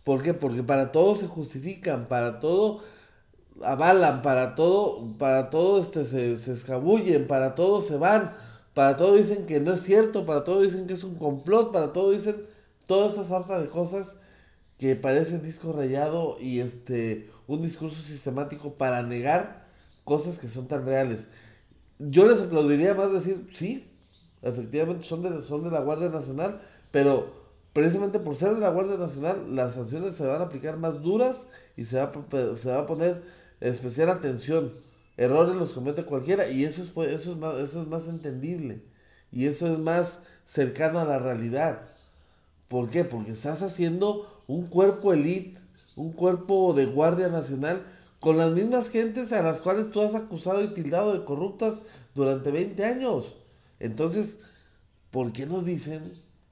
¿Por 0.05 0.23
qué? 0.23 0.35
Porque 0.35 0.63
para 0.63 0.93
todo 0.93 1.17
se 1.17 1.27
justifican, 1.27 2.07
para 2.07 2.39
todo 2.39 2.81
avalan, 3.61 4.23
para 4.23 4.55
todo, 4.55 5.01
para 5.19 5.51
todo 5.51 5.83
este, 5.83 6.05
se, 6.05 6.39
se 6.39 6.53
escabullen, 6.53 7.27
para 7.27 7.57
todo 7.57 7.83
se 7.83 7.97
van, 7.97 8.37
para 8.73 8.97
todo 8.97 9.17
dicen 9.17 9.47
que 9.47 9.59
no 9.59 9.73
es 9.73 9.83
cierto, 9.83 10.25
para 10.25 10.45
todo 10.45 10.63
dicen 10.63 10.87
que 10.87 10.95
es 10.95 11.03
un 11.03 11.17
complot, 11.17 11.73
para 11.73 11.93
todo 11.93 12.13
dicen 12.13 12.37
todas 12.87 13.15
esas 13.15 13.29
sarta 13.29 13.61
de 13.61 13.69
cosas 13.69 14.19
que 14.79 14.97
parecen 14.97 15.43
disco 15.43 15.73
rayado 15.73 16.37
y 16.41 16.61
este 16.61 17.31
un 17.47 17.63
discurso 17.63 18.01
sistemático 18.01 18.75
para 18.75 19.03
negar 19.03 19.67
cosas 20.05 20.39
que 20.39 20.49
son 20.49 20.67
tan 20.67 20.87
reales. 20.87 21.29
Yo 21.99 22.27
les 22.27 22.41
aplaudiría 22.41 22.95
más 22.95 23.13
decir, 23.13 23.49
sí, 23.53 23.91
efectivamente 24.43 25.05
son 25.05 25.23
de, 25.23 25.43
son 25.43 25.65
de 25.65 25.71
la 25.71 25.81
Guardia 25.81 26.09
Nacional, 26.09 26.61
pero 26.91 27.33
precisamente 27.73 28.19
por 28.19 28.37
ser 28.37 28.55
de 28.55 28.61
la 28.61 28.71
Guardia 28.71 28.97
Nacional, 28.97 29.55
las 29.55 29.75
sanciones 29.75 30.17
se 30.17 30.27
van 30.27 30.41
a 30.41 30.47
aplicar 30.47 30.77
más 30.77 31.03
duras 31.03 31.47
y 31.77 31.85
se 31.85 31.99
va, 31.99 32.13
se 32.57 32.71
va 32.71 32.81
a 32.81 32.87
poner 32.87 33.23
especial 33.61 34.11
atención. 34.11 34.73
Errores 35.17 35.55
los 35.55 35.73
comete 35.73 36.05
cualquiera 36.05 36.49
y 36.49 36.65
eso 36.65 36.83
es, 36.83 37.11
eso, 37.11 37.33
es 37.33 37.39
más, 37.39 37.57
eso 37.59 37.83
es 37.83 37.89
más 37.89 38.09
entendible 38.09 38.83
y 39.31 39.47
eso 39.47 39.73
es 39.73 39.79
más 39.79 40.21
cercano 40.47 40.99
a 40.99 41.05
la 41.05 41.19
realidad. 41.19 41.87
¿Por 42.69 42.89
qué? 42.89 43.05
Porque 43.05 43.33
estás 43.33 43.63
haciendo 43.63 44.43
un 44.47 44.67
cuerpo 44.67 45.13
elite, 45.13 45.59
un 45.97 46.13
cuerpo 46.13 46.75
de 46.75 46.87
Guardia 46.87 47.29
Nacional 47.29 47.83
con 48.21 48.39
las 48.39 48.53
mismas 48.53 48.89
gentes 48.89 49.33
a 49.33 49.43
las 49.43 49.61
cuales 49.61 49.91
tú 49.91 50.01
has 50.01 50.15
acusado 50.15 50.63
y 50.63 50.69
tildado 50.69 51.13
de 51.13 51.25
corruptas 51.25 51.83
durante 52.15 52.51
20 52.51 52.85
años. 52.85 53.35
Entonces, 53.81 54.39
¿por 55.11 55.33
qué 55.33 55.47
nos 55.47 55.65
dicen 55.65 56.03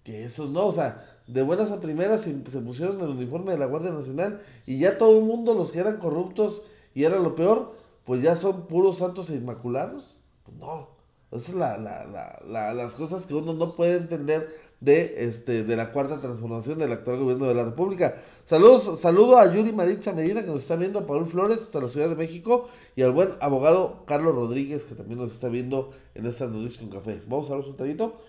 que 0.04 0.24
eso 0.24 0.46
no? 0.46 0.66
O 0.66 0.72
sea, 0.72 1.12
de 1.26 1.42
buenas 1.42 1.70
a 1.70 1.80
primeras 1.80 2.22
se, 2.22 2.32
pusieron 2.32 3.00
el 3.00 3.08
uniforme 3.08 3.52
de 3.52 3.58
la 3.58 3.66
Guardia 3.66 3.92
Nacional 3.92 4.42
y 4.66 4.78
ya 4.78 4.98
todo 4.98 5.18
el 5.18 5.24
mundo, 5.24 5.54
los 5.54 5.72
que 5.72 5.78
eran 5.78 5.98
corruptos 5.98 6.62
y 6.94 7.04
era 7.04 7.18
lo 7.18 7.34
peor, 7.34 7.70
pues 8.04 8.22
ya 8.22 8.36
son 8.36 8.66
puros 8.66 8.98
santos 8.98 9.30
e 9.30 9.36
inmaculados. 9.36 10.16
Pues 10.44 10.58
no, 10.58 10.88
esas 11.30 11.46
son 11.46 11.58
la, 11.60 11.78
la, 11.78 12.74
las 12.74 12.94
cosas 12.94 13.26
que 13.26 13.34
uno 13.34 13.54
no 13.54 13.74
puede 13.74 13.96
entender 13.96 14.48
de, 14.82 15.26
este, 15.28 15.62
de 15.62 15.76
la 15.76 15.92
cuarta 15.92 16.20
transformación 16.20 16.78
del 16.78 16.90
actual 16.90 17.20
gobierno 17.20 17.46
de 17.46 17.54
la 17.54 17.64
República. 17.64 18.16
Saludos, 18.46 19.00
saludo 19.00 19.38
a 19.38 19.52
Yuri 19.52 19.72
Maritza 19.72 20.12
Medina 20.12 20.42
que 20.42 20.48
nos 20.48 20.62
está 20.62 20.74
viendo, 20.74 20.98
a 20.98 21.06
Paul 21.06 21.26
Flores 21.26 21.58
hasta 21.58 21.80
la 21.80 21.88
Ciudad 21.88 22.08
de 22.08 22.16
México 22.16 22.68
y 22.96 23.02
al 23.02 23.12
buen 23.12 23.30
abogado 23.40 24.02
Carlos 24.06 24.34
Rodríguez 24.34 24.82
que 24.82 24.96
también 24.96 25.20
nos 25.20 25.32
está 25.32 25.48
viendo 25.48 25.92
en 26.14 26.26
esta 26.26 26.46
noticias 26.46 26.78
con 26.78 26.90
café. 26.90 27.22
Vamos 27.28 27.48
a 27.50 27.56
ver 27.56 27.64
un 27.64 27.76
tantito. 27.76 28.20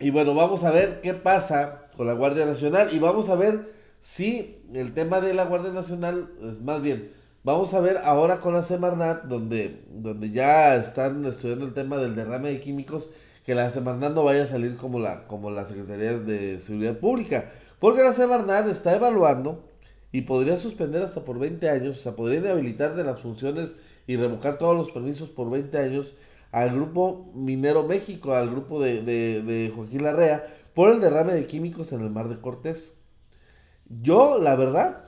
Y 0.00 0.10
bueno, 0.10 0.34
vamos 0.34 0.64
a 0.64 0.72
ver 0.72 1.00
qué 1.00 1.14
pasa 1.14 1.86
con 1.96 2.08
la 2.08 2.14
Guardia 2.14 2.44
Nacional 2.44 2.88
y 2.92 2.98
vamos 2.98 3.28
a 3.28 3.36
ver 3.36 3.72
si 4.02 4.58
el 4.74 4.92
tema 4.92 5.20
de 5.20 5.32
la 5.32 5.44
Guardia 5.44 5.72
Nacional, 5.72 6.28
es 6.42 6.60
más 6.60 6.82
bien, 6.82 7.12
vamos 7.44 7.72
a 7.72 7.80
ver 7.80 7.98
ahora 7.98 8.40
con 8.40 8.52
la 8.52 8.64
Semarnat, 8.64 9.24
donde, 9.24 9.84
donde 9.90 10.30
ya 10.30 10.74
están 10.74 11.24
estudiando 11.24 11.64
el 11.64 11.72
tema 11.72 11.98
del 11.98 12.16
derrame 12.16 12.50
de 12.50 12.60
químicos, 12.60 13.10
que 13.44 13.54
la 13.54 13.70
Semarnat 13.70 14.14
no 14.14 14.24
vaya 14.24 14.44
a 14.44 14.46
salir 14.46 14.76
como 14.76 14.98
la, 14.98 15.26
como 15.26 15.50
la 15.50 15.66
Secretaría 15.66 16.18
de 16.18 16.60
Seguridad 16.60 16.98
Pública, 16.98 17.52
porque 17.78 18.02
la 18.02 18.14
Semarnat 18.14 18.68
está 18.68 18.94
evaluando 18.94 19.68
y 20.12 20.22
podría 20.22 20.56
suspender 20.56 21.02
hasta 21.02 21.24
por 21.24 21.38
20 21.38 21.68
años, 21.68 21.98
o 21.98 22.00
sea, 22.00 22.16
podría 22.16 22.40
inhabilitar 22.40 22.94
de 22.94 23.04
las 23.04 23.20
funciones 23.20 23.76
y 24.06 24.16
revocar 24.16 24.58
todos 24.58 24.76
los 24.76 24.90
permisos 24.90 25.28
por 25.28 25.50
20 25.50 25.76
años 25.76 26.14
al 26.52 26.72
grupo 26.72 27.32
Minero 27.34 27.82
México, 27.82 28.32
al 28.32 28.48
grupo 28.48 28.80
de, 28.80 29.72
Joaquín 29.74 30.04
Larrea, 30.04 30.46
por 30.72 30.90
el 30.90 31.00
derrame 31.00 31.34
de 31.34 31.46
químicos 31.46 31.92
en 31.92 32.00
el 32.00 32.10
mar 32.10 32.28
de 32.28 32.40
Cortés. 32.40 32.94
Yo, 33.88 34.38
la 34.38 34.54
verdad, 34.54 35.04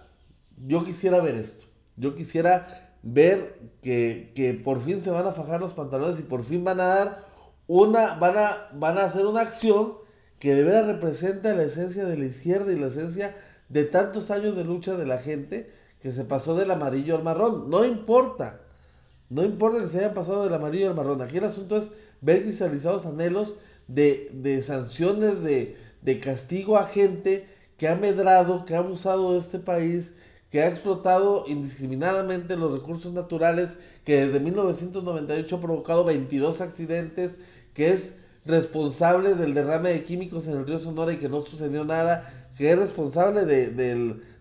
yo 0.66 0.85
quisiera 0.85 1.21
ver 1.21 1.37
esto. 1.37 1.66
Yo 1.97 2.16
quisiera 2.16 2.90
ver 3.02 3.61
que, 3.81 4.33
que, 4.35 4.55
por 4.55 4.83
fin 4.83 5.00
se 5.00 5.11
van 5.11 5.26
a 5.26 5.33
fajar 5.33 5.61
los 5.61 5.73
pantalones 5.73 6.19
y 6.19 6.23
por 6.23 6.45
fin 6.45 6.64
van 6.64 6.81
a 6.81 6.87
dar 6.87 7.25
una, 7.67 8.15
van 8.15 8.37
a, 8.37 8.69
van 8.75 8.99
a 8.99 9.05
hacer 9.05 9.27
una 9.27 9.41
acción 9.41 9.95
que 10.39 10.55
de 10.55 10.63
veras 10.65 10.87
representa 10.87 11.55
la 11.55 11.65
esencia 11.65 12.05
de 12.05 12.17
la 12.17 12.27
izquierda 12.27 12.73
y 12.73 12.79
la 12.79 12.89
esencia 12.89 13.37
de 13.69 13.85
tantos 13.85 14.31
años 14.31 14.57
de 14.57 14.65
lucha 14.65 14.97
de 14.97 15.07
la 15.07 15.19
gente 15.19 15.71
que 16.01 16.13
se 16.13 16.25
pasó 16.25 16.55
del 16.55 16.71
amarillo 16.71 17.17
al 17.17 17.23
marrón. 17.23 17.71
No 17.71 17.85
importa. 17.85 18.61
No 19.29 19.45
importa 19.45 19.81
que 19.81 19.89
se 19.89 19.99
haya 19.99 20.15
pasado 20.15 20.45
del 20.45 20.55
amarillo 20.55 20.89
al 20.89 20.95
marrón. 20.95 21.21
Aquí 21.23 21.39
el 21.39 21.45
asunto 21.45 21.77
es 21.77 21.91
ver 22.21 22.43
cristalizados 22.43 23.07
anhelos 23.07 23.57
de, 23.89 24.63
sanciones, 24.65 25.43
de, 25.43 25.77
de, 26.03 26.21
castigo 26.21 26.77
a 26.77 26.87
gente 26.87 27.49
que 27.77 27.89
ha 27.89 27.97
medrado, 27.97 28.65
que 28.65 28.75
ha 28.75 28.79
abusado 28.79 29.33
de 29.33 29.41
este 29.41 29.59
país, 29.59 30.13
que 30.51 30.63
ha 30.63 30.69
explotado 30.69 31.45
indiscriminadamente 31.49 32.57
los 32.57 32.73
recursos 32.73 33.13
naturales, 33.13 33.77
que 34.05 34.27
desde 34.27 34.41
1998 34.41 35.57
ha 35.57 35.61
provocado 35.61 36.05
22 36.05 36.61
accidentes, 36.61 37.37
que 37.76 37.92
es 37.92 38.14
responsable 38.47 39.35
del 39.35 39.54
derrame 39.54 39.90
de 39.90 40.04
químicos 40.04 40.47
en 40.47 40.54
el 40.54 40.66
río 40.66 40.80
Sonora 40.80 41.12
y 41.12 41.18
que 41.18 41.28
no 41.28 41.42
sucedió 41.42 41.85
nada, 41.85 42.50
que 42.56 42.73
es 42.73 42.78
responsable 42.78 43.45
de, 43.45 43.71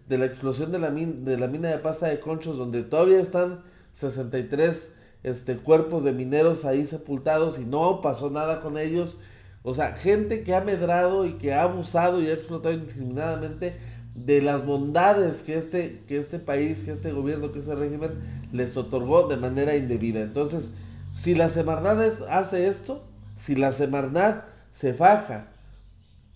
de 0.08 0.18
la 0.18 0.26
explosión 0.26 0.72
de 0.72 0.80
la, 0.80 0.90
de 0.90 1.38
la 1.38 1.48
mina 1.48 1.70
de 1.70 1.80
pasta 1.80 2.08
de 2.08 2.20
conchos, 2.20 2.58
donde 2.58 2.84
todavía 2.84 3.20
están 3.20 3.62
63 3.96 4.92
este, 5.24 5.58
cuerpos 5.58 6.04
de 6.04 6.14
mineros 6.14 6.66
ahí 6.66 6.86
sepultados 6.86 7.58
y 7.60 7.66
no 7.66 8.02
pasó 8.02 8.30
nada 8.30 8.62
con 8.62 8.78
ellos. 8.78 9.18
O 9.64 9.74
sea, 9.74 9.94
gente 9.94 10.44
que 10.44 10.54
ha 10.54 10.62
medrado 10.62 11.26
y 11.26 11.34
que 11.34 11.54
ha 11.54 11.64
abusado 11.64 12.22
y 12.22 12.28
ha 12.28 12.34
explotado 12.34 12.76
indiscriminadamente 12.76 13.76
de 14.14 14.42
las 14.42 14.66
bondades 14.66 15.42
que 15.42 15.58
este, 15.58 16.04
que 16.08 16.20
este 16.20 16.40
país, 16.40 16.84
que 16.84 16.92
este 16.92 17.12
gobierno, 17.12 17.52
que 17.52 17.60
este 17.60 17.76
régimen 17.76 18.12
les 18.54 18.78
otorgó 18.78 19.28
de 19.28 19.38
manera 19.38 19.76
indebida. 19.76 20.22
Entonces, 20.22 20.72
si 21.14 21.34
la 21.34 21.50
Semarnat 21.50 22.22
hace 22.30 22.68
esto, 22.68 23.04
si 23.38 23.56
la 23.56 23.72
Semarnat 23.72 24.46
se 24.72 24.94
faja 24.94 25.48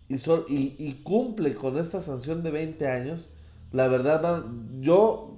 y, 0.07 0.15
y, 0.15 0.75
y, 0.79 1.01
cumple 1.03 1.53
con 1.53 1.77
esta 1.77 2.01
sanción 2.01 2.41
de 2.41 2.51
20 2.51 2.87
años, 2.87 3.29
la 3.71 3.87
verdad, 3.87 4.43
yo 4.79 5.37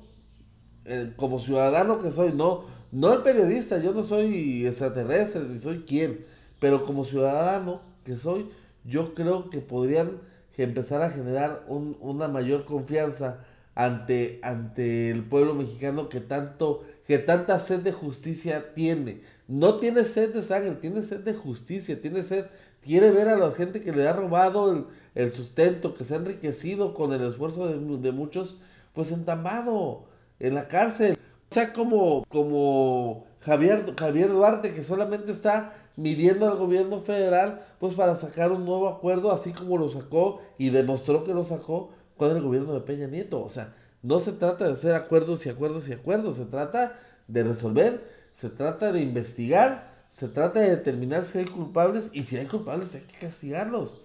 eh, 0.86 1.12
como 1.16 1.40
ciudadano 1.40 2.00
que 2.00 2.12
soy, 2.12 2.32
no, 2.34 2.64
no 2.92 3.14
el 3.14 3.22
periodista, 3.22 3.80
yo 3.80 3.94
no 3.94 4.04
soy 4.04 4.66
extraterrestre, 4.66 5.42
ni 5.42 5.60
soy 5.60 5.80
quien, 5.80 6.24
pero 6.60 6.86
como 6.86 7.04
ciudadano 7.04 7.82
que 8.06 8.16
soy, 8.16 8.50
yo 8.86 9.14
creo 9.14 9.50
que 9.50 9.60
podrían 9.60 10.20
empezar 10.64 11.02
a 11.02 11.10
generar 11.10 11.66
una 11.68 12.28
mayor 12.28 12.66
confianza 12.66 13.40
ante, 13.76 14.40
ante 14.44 15.10
el 15.10 15.24
pueblo 15.24 15.56
mexicano 15.56 16.10
que 16.10 16.20
tanto, 16.20 16.84
que 17.06 17.18
tanta 17.18 17.60
sed 17.60 17.80
de 17.80 17.92
justicia 17.92 18.74
tiene. 18.74 19.22
No 19.48 19.76
tiene 19.78 20.04
sed 20.04 20.34
de 20.34 20.44
sangre, 20.44 20.76
tiene 20.76 21.04
sed 21.04 21.22
de 21.22 21.34
justicia, 21.34 22.00
tiene 22.00 22.24
sed, 22.24 22.46
quiere 22.82 23.12
ver 23.12 23.28
a 23.28 23.38
la 23.38 23.52
gente 23.52 23.82
que 23.82 23.92
le 23.92 24.08
ha 24.08 24.14
robado 24.14 24.88
el, 25.16 25.32
sustento, 25.34 25.94
que 25.94 26.06
se 26.06 26.14
ha 26.14 26.18
enriquecido 26.18 26.94
con 26.94 27.14
el 27.14 27.24
esfuerzo 27.24 27.68
de, 27.68 28.12
muchos, 28.12 28.58
pues 28.94 29.12
entambado 29.12 30.06
en 30.40 30.56
la 30.56 30.68
cárcel. 30.68 31.18
O 31.50 31.54
sea, 31.54 31.74
como, 31.74 32.24
como 32.30 33.26
Javier, 33.42 33.94
Javier 34.00 34.30
Duarte, 34.30 34.74
que 34.74 34.84
solamente 34.84 35.32
está 35.32 35.74
midiendo 35.98 36.48
al 36.48 36.58
gobierno 36.58 37.00
federal, 37.00 37.62
pues 37.80 37.96
para 37.96 38.16
sacar 38.16 38.52
un 38.52 38.66
nuevo 38.66 38.88
acuerdo, 38.88 39.32
así 39.32 39.52
como 39.52 39.78
lo 39.78 39.92
sacó 39.92 40.42
y 40.58 40.70
demostró 40.70 41.24
que 41.24 41.34
lo 41.34 41.44
sacó 41.44 41.92
con 42.18 42.36
el 42.36 42.42
gobierno 42.42 42.74
de 42.74 42.82
Peña 42.82 43.08
Nieto. 43.08 43.44
O 43.44 43.50
sea, 43.50 43.74
no 44.04 44.20
se 44.20 44.32
trata 44.32 44.66
de 44.66 44.74
hacer 44.74 44.96
acuerdos 44.96 45.46
y 45.46 45.50
acuerdos 45.50 45.88
y 45.88 45.94
acuerdos, 45.94 46.38
se 46.38 46.46
trata 46.46 47.00
de 47.28 47.44
resolver, 47.44 48.02
se 48.38 48.50
trata 48.50 48.92
de 48.92 49.02
investigar, 49.02 49.94
se 50.14 50.28
trata 50.28 50.60
de 50.60 50.72
determinar 50.72 51.26
si 51.26 51.40
hay 51.40 51.46
culpables 51.46 52.10
y 52.14 52.24
si 52.24 52.38
hay 52.38 52.46
culpables 52.46 52.96
hay 52.96 53.02
que 53.02 53.18
castigarlos. 53.26 54.02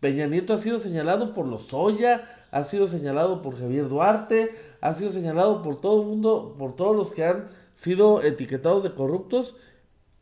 Peña 0.00 0.26
Nieto 0.26 0.54
ha 0.54 0.58
sido 0.58 0.78
señalado 0.78 1.34
por 1.34 1.46
los 1.46 1.72
Oya, 1.72 2.28
ha 2.50 2.64
sido 2.64 2.86
señalado 2.86 3.42
por 3.42 3.58
Javier 3.58 3.88
Duarte, 3.88 4.54
ha 4.80 4.94
sido 4.94 5.12
señalado 5.12 5.62
por 5.62 5.80
todo 5.80 6.02
el 6.02 6.08
mundo, 6.08 6.54
por 6.58 6.76
todos 6.76 6.94
los 6.94 7.12
que 7.12 7.24
han 7.24 7.48
sido 7.74 8.22
etiquetados 8.22 8.82
de 8.84 8.94
corruptos. 8.94 9.56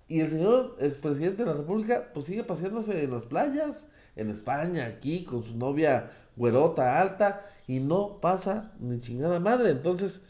Y 0.09 0.21
el 0.21 0.31
señor 0.31 0.77
expresidente 0.81 1.45
de 1.45 1.51
la 1.51 1.57
República 1.57 2.11
pues 2.15 2.27
sigue 2.27 2.45
paseándose 2.45 3.05
en 3.05 3.11
las 3.11 3.25
playas, 3.25 3.89
en 4.15 4.31
España, 4.31 4.87
aquí, 4.87 5.25
con 5.25 5.45
su 5.45 5.57
novia 5.57 6.11
güerota 6.37 7.01
alta, 7.01 7.45
y 7.67 7.81
no 7.81 8.21
pasa 8.21 8.73
ni 8.81 9.01
chingada 9.01 9.41
madre. 9.41 9.71
Entonces, 9.71 10.21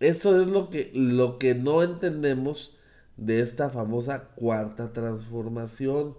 eso 0.00 0.40
es 0.40 0.46
lo 0.46 0.70
que, 0.70 0.90
lo 0.94 1.38
que 1.38 1.54
no 1.54 1.82
entendemos 1.82 2.76
de 3.16 3.40
esta 3.40 3.70
famosa 3.70 4.30
cuarta 4.34 4.92
transformación. 4.92 6.16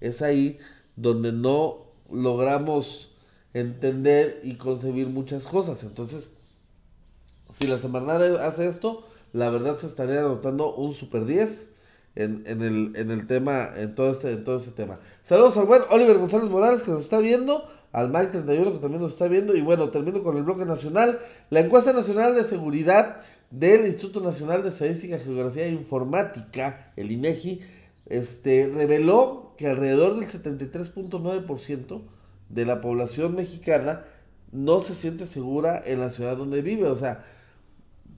Es 0.00 0.22
ahí 0.22 0.58
donde 0.96 1.32
no 1.32 1.86
logramos 2.10 3.12
entender 3.52 4.40
y 4.42 4.56
concebir 4.56 5.08
muchas 5.08 5.46
cosas. 5.46 5.82
Entonces, 5.84 6.32
si 7.52 7.66
la 7.66 7.78
Semarnat 7.78 8.22
hace 8.40 8.66
esto, 8.66 9.04
la 9.32 9.50
verdad 9.50 9.78
se 9.78 9.86
estaría 9.86 10.20
anotando 10.20 10.74
un 10.74 10.94
super 10.94 11.24
10 11.24 11.68
en, 12.14 12.62
el, 12.62 12.96
en 12.96 13.10
el 13.10 13.26
tema, 13.26 13.68
en 13.76 13.94
todo, 13.94 14.10
este, 14.10 14.32
en 14.32 14.44
todo 14.44 14.58
este 14.58 14.72
tema. 14.72 14.98
Saludos 15.24 15.56
al 15.56 15.66
buen 15.66 15.82
Oliver 15.90 16.18
González 16.18 16.48
Morales 16.48 16.82
que 16.82 16.90
nos 16.90 17.02
está 17.02 17.20
viendo, 17.20 17.64
al 17.92 18.10
Mike 18.10 18.28
31 18.28 18.72
que 18.72 18.78
también 18.78 19.02
nos 19.02 19.12
está 19.12 19.28
viendo, 19.28 19.56
y 19.56 19.62
bueno, 19.62 19.88
termino 19.88 20.22
con 20.22 20.36
el 20.36 20.42
bloque 20.42 20.64
nacional. 20.64 21.20
La 21.50 21.60
encuesta 21.60 21.92
nacional 21.92 22.34
de 22.34 22.44
seguridad 22.44 23.22
del 23.50 23.86
Instituto 23.86 24.20
Nacional 24.20 24.62
de 24.62 24.68
Estadística, 24.68 25.18
Geografía 25.18 25.64
e 25.64 25.70
Informática, 25.70 26.92
el 26.96 27.10
INEGI, 27.10 27.60
este, 28.06 28.70
reveló 28.74 29.54
que 29.56 29.66
alrededor 29.66 30.18
del 30.18 30.28
73.9% 30.28 32.02
de 32.48 32.64
la 32.64 32.80
población 32.80 33.34
mexicana 33.34 34.04
no 34.52 34.80
se 34.80 34.94
siente 34.94 35.26
segura 35.26 35.82
en 35.84 36.00
la 36.00 36.10
ciudad 36.10 36.36
donde 36.36 36.62
vive. 36.62 36.86
O 36.86 36.96
sea, 36.96 37.24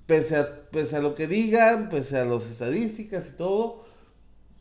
pese 0.07 0.37
a, 0.37 0.71
pese 0.71 0.97
a 0.97 1.01
lo 1.01 1.15
que 1.15 1.27
digan, 1.27 1.89
pese 1.89 2.19
a 2.19 2.25
las 2.25 2.45
estadísticas 2.45 3.29
y 3.29 3.37
todo, 3.37 3.85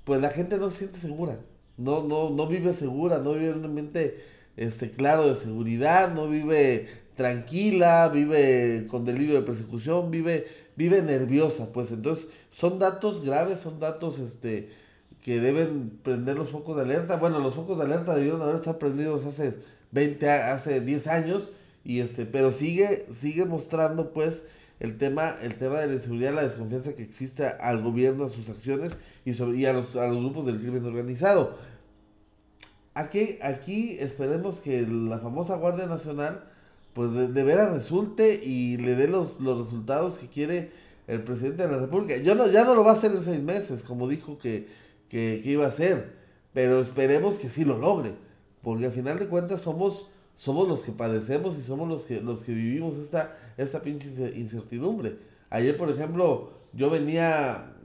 pues 0.04 0.22
la 0.22 0.30
gente 0.30 0.58
no 0.58 0.70
se 0.70 0.78
siente 0.78 1.00
segura. 1.00 1.40
No, 1.78 2.04
no, 2.04 2.30
no 2.30 2.48
vive 2.48 2.74
segura, 2.74 3.20
no 3.20 3.34
vive 3.34 3.50
en 3.50 3.60
un 3.60 3.66
ambiente 3.66 4.24
este, 4.60 4.92
claro 4.92 5.30
de 5.30 5.38
seguridad, 5.38 6.14
no 6.14 6.28
vive 6.28 6.90
tranquila, 7.16 8.10
vive 8.10 8.88
con 8.90 9.06
delirio 9.06 9.36
de 9.36 9.42
persecución, 9.42 10.12
vive, 10.12 10.48
vive 10.76 11.02
nerviosa, 11.02 11.72
pues 11.72 11.92
entonces 11.92 12.28
son 12.52 12.78
datos 12.78 13.24
graves, 13.24 13.62
son 13.62 13.80
datos 13.80 14.20
este, 14.20 14.70
que 15.22 15.40
deben 15.40 15.92
prender 16.04 16.38
los 16.38 16.50
focos 16.50 16.76
de 16.76 16.82
alerta. 16.82 17.16
Bueno, 17.16 17.40
los 17.40 17.56
focos 17.56 17.78
de 17.78 17.86
alerta 17.86 18.14
debieron 18.14 18.42
haber 18.42 18.56
estado 18.56 18.80
prendidos 18.80 19.26
hace 19.26 19.56
20, 19.92 20.30
hace 20.30 20.82
10 20.82 21.08
años, 21.08 21.52
y 21.86 22.02
este, 22.02 22.26
pero 22.26 22.52
sigue, 22.52 23.06
sigue 23.14 23.46
mostrando 23.46 24.12
pues 24.12 24.44
el 24.82 24.98
tema, 24.98 25.38
el 25.42 25.56
tema 25.56 25.80
de 25.80 25.88
la 25.88 25.94
inseguridad, 25.94 26.34
la 26.34 26.44
desconfianza 26.44 26.96
que 26.96 27.04
existe 27.04 27.48
al 27.48 27.82
gobierno, 27.82 28.26
a 28.26 28.30
sus 28.30 28.50
acciones 28.50 28.98
y, 29.24 29.32
sobre, 29.32 29.66
a, 29.70 29.72
los, 29.72 29.96
a 29.96 30.06
los 30.08 30.18
grupos 30.18 30.46
del 30.46 30.60
crimen 30.60 30.84
organizado. 30.84 31.69
Aquí, 33.00 33.40
aquí 33.42 33.96
esperemos 33.98 34.60
que 34.60 34.82
la 34.82 35.20
famosa 35.20 35.56
Guardia 35.56 35.86
Nacional 35.86 36.44
pues 36.94 37.14
de, 37.14 37.44
veras 37.44 37.72
resulte 37.72 38.44
y 38.44 38.76
le 38.76 38.96
dé 38.96 39.08
los, 39.08 39.40
los 39.40 39.58
resultados 39.58 40.18
que 40.18 40.28
quiere 40.28 40.72
el 41.08 41.24
presidente 41.24 41.64
de 41.64 41.72
la 41.72 41.78
República. 41.78 42.18
Yo 42.18 42.36
no, 42.36 42.48
ya 42.48 42.66
no 42.66 42.76
lo 42.76 42.84
va 42.84 42.92
a 42.92 42.94
hacer 42.96 43.14
en 43.14 43.24
seis 43.24 43.42
meses, 43.42 43.84
como 43.84 44.10
dijo 44.10 44.38
que, 44.38 44.68
que, 45.08 45.40
que 45.42 45.50
iba 45.50 45.66
a 45.66 45.70
hacer, 45.70 46.12
pero 46.52 46.82
esperemos 46.82 47.38
que 47.38 47.50
sí 47.50 47.64
lo 47.64 47.78
logre, 47.78 48.16
porque 48.62 48.88
al 48.88 48.92
final 48.92 49.18
de 49.18 49.30
cuentas 49.30 49.62
somos 49.62 50.10
somos 50.36 50.68
los 50.68 50.82
que 50.82 50.92
padecemos 50.92 51.58
y 51.58 51.62
somos 51.62 51.88
los 51.88 52.04
que, 52.04 52.20
los 52.20 52.44
que 52.44 52.54
vivimos 52.54 52.98
esta, 52.98 53.38
esta 53.58 53.82
pinche 53.82 54.10
incertidumbre. 54.36 55.18
Ayer, 55.50 55.78
por 55.78 55.90
ejemplo, 55.90 56.52
yo 56.74 56.90
venía 56.90 57.76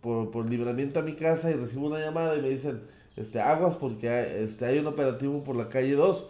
por, 0.00 0.30
por 0.30 0.48
libramiento 0.48 1.00
a 1.00 1.02
mi 1.02 1.14
casa 1.14 1.50
y 1.50 1.54
recibo 1.54 1.88
una 1.88 1.98
llamada 1.98 2.36
y 2.36 2.42
me 2.42 2.50
dicen, 2.50 2.93
este, 3.16 3.40
aguas 3.40 3.76
porque 3.76 4.08
hay, 4.08 4.44
este, 4.44 4.66
hay 4.66 4.78
un 4.78 4.86
operativo 4.86 5.44
por 5.44 5.56
la 5.56 5.68
calle 5.68 5.94
2. 5.94 6.26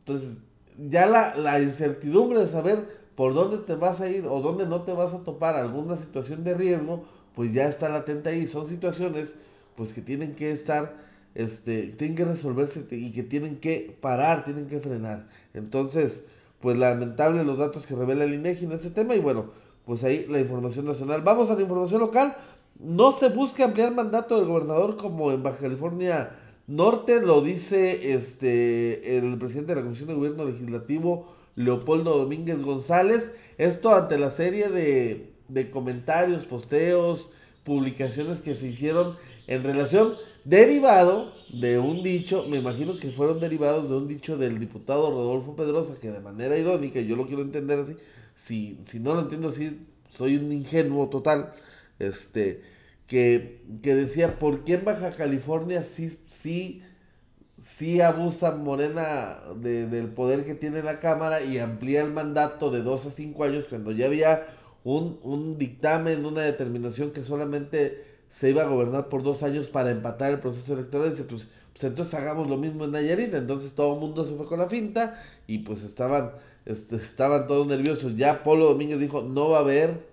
Entonces, 0.00 0.38
ya 0.78 1.06
la, 1.06 1.36
la 1.36 1.60
incertidumbre 1.60 2.40
de 2.40 2.48
saber 2.48 2.98
por 3.14 3.34
dónde 3.34 3.58
te 3.58 3.74
vas 3.74 4.00
a 4.00 4.08
ir 4.08 4.26
o 4.26 4.40
dónde 4.40 4.66
no 4.66 4.82
te 4.82 4.92
vas 4.92 5.12
a 5.12 5.24
topar 5.24 5.56
alguna 5.56 5.96
situación 5.96 6.44
de 6.44 6.54
riesgo, 6.54 7.04
pues 7.34 7.52
ya 7.52 7.68
está 7.68 7.88
latente 7.88 8.28
ahí. 8.30 8.46
Son 8.46 8.66
situaciones 8.66 9.34
pues 9.76 9.92
que 9.92 10.00
tienen 10.00 10.34
que 10.34 10.52
estar 10.52 11.08
este, 11.34 11.94
tienen 11.96 12.16
que 12.16 12.24
resolverse 12.24 12.84
y 12.90 13.12
que 13.12 13.22
tienen 13.22 13.60
que 13.60 13.96
parar, 14.00 14.44
tienen 14.44 14.66
que 14.66 14.80
frenar. 14.80 15.28
Entonces, 15.54 16.24
pues 16.60 16.76
lamentable 16.76 17.44
los 17.44 17.58
datos 17.58 17.86
que 17.86 17.94
revela 17.94 18.24
el 18.24 18.34
INEGI 18.34 18.64
en 18.64 18.72
este 18.72 18.90
tema 18.90 19.14
y 19.14 19.20
bueno, 19.20 19.52
pues 19.86 20.02
ahí 20.04 20.26
la 20.28 20.40
información 20.40 20.84
nacional. 20.84 21.22
Vamos 21.22 21.48
a 21.50 21.54
la 21.54 21.62
información 21.62 22.00
local. 22.00 22.36
No 22.78 23.10
se 23.10 23.28
busca 23.28 23.64
ampliar 23.64 23.92
mandato 23.92 24.38
del 24.38 24.46
gobernador 24.46 24.96
como 24.96 25.32
en 25.32 25.42
Baja 25.42 25.58
California 25.58 26.30
Norte, 26.68 27.20
lo 27.20 27.40
dice 27.40 28.12
este 28.12 29.18
el 29.18 29.36
presidente 29.38 29.74
de 29.74 29.80
la 29.80 29.82
Comisión 29.82 30.08
de 30.08 30.14
Gobierno 30.14 30.44
Legislativo, 30.44 31.34
Leopoldo 31.56 32.16
Domínguez 32.16 32.62
González. 32.62 33.32
Esto 33.56 33.94
ante 33.94 34.16
la 34.16 34.30
serie 34.30 34.68
de, 34.68 35.32
de 35.48 35.70
comentarios, 35.70 36.44
posteos, 36.44 37.30
publicaciones 37.64 38.40
que 38.40 38.54
se 38.54 38.68
hicieron 38.68 39.16
en 39.48 39.64
relación 39.64 40.14
derivado 40.44 41.32
de 41.52 41.78
un 41.78 42.02
dicho, 42.02 42.44
me 42.48 42.58
imagino 42.58 42.98
que 42.98 43.10
fueron 43.10 43.40
derivados 43.40 43.88
de 43.88 43.96
un 43.96 44.06
dicho 44.06 44.36
del 44.36 44.60
diputado 44.60 45.10
Rodolfo 45.10 45.56
Pedrosa, 45.56 45.94
que 46.00 46.10
de 46.10 46.20
manera 46.20 46.56
irónica, 46.56 47.00
yo 47.00 47.16
lo 47.16 47.26
quiero 47.26 47.42
entender 47.42 47.80
así, 47.80 47.96
si, 48.36 48.78
si 48.86 49.00
no 49.00 49.14
lo 49.14 49.22
entiendo 49.22 49.48
así, 49.48 49.80
soy 50.10 50.36
un 50.36 50.52
ingenuo 50.52 51.08
total, 51.08 51.54
este, 51.98 52.62
que, 53.06 53.62
que 53.82 53.94
decía, 53.94 54.38
¿por 54.38 54.64
qué 54.64 54.74
en 54.74 54.84
Baja 54.84 55.12
California 55.12 55.82
sí, 55.82 56.18
sí, 56.26 56.82
sí 57.62 58.00
abusa 58.00 58.54
Morena 58.54 59.38
del 59.56 60.08
poder 60.08 60.44
que 60.44 60.54
tiene 60.54 60.82
la 60.82 60.98
Cámara 60.98 61.42
y 61.42 61.58
amplía 61.58 62.02
el 62.02 62.12
mandato 62.12 62.70
de 62.70 62.82
dos 62.82 63.06
a 63.06 63.10
cinco 63.10 63.44
años 63.44 63.66
cuando 63.68 63.92
ya 63.92 64.06
había 64.06 64.46
un, 64.84 65.18
un 65.22 65.58
dictamen, 65.58 66.24
una 66.24 66.42
determinación 66.42 67.10
que 67.10 67.22
solamente 67.22 68.04
se 68.30 68.50
iba 68.50 68.62
a 68.62 68.66
gobernar 68.66 69.08
por 69.08 69.22
dos 69.22 69.42
años 69.42 69.66
para 69.66 69.90
empatar 69.90 70.32
el 70.32 70.40
proceso 70.40 70.74
electoral. 70.74 71.10
Dice, 71.10 71.24
pues, 71.24 71.48
pues 71.72 71.84
entonces 71.84 72.14
hagamos 72.14 72.48
lo 72.48 72.56
mismo 72.56 72.84
en 72.84 72.92
Nayarit. 72.92 73.34
Entonces 73.34 73.74
todo 73.74 73.94
el 73.94 74.00
mundo 74.00 74.24
se 74.24 74.34
fue 74.34 74.46
con 74.46 74.58
la 74.58 74.68
finta 74.68 75.22
y 75.46 75.58
pues 75.58 75.82
estaban, 75.82 76.32
este, 76.66 76.96
estaban 76.96 77.46
todos 77.46 77.66
nerviosos. 77.66 78.16
Ya 78.16 78.42
Polo 78.42 78.66
Domínguez 78.66 78.98
dijo, 78.98 79.22
no 79.22 79.50
va 79.50 79.58
a 79.58 79.60
haber, 79.60 80.06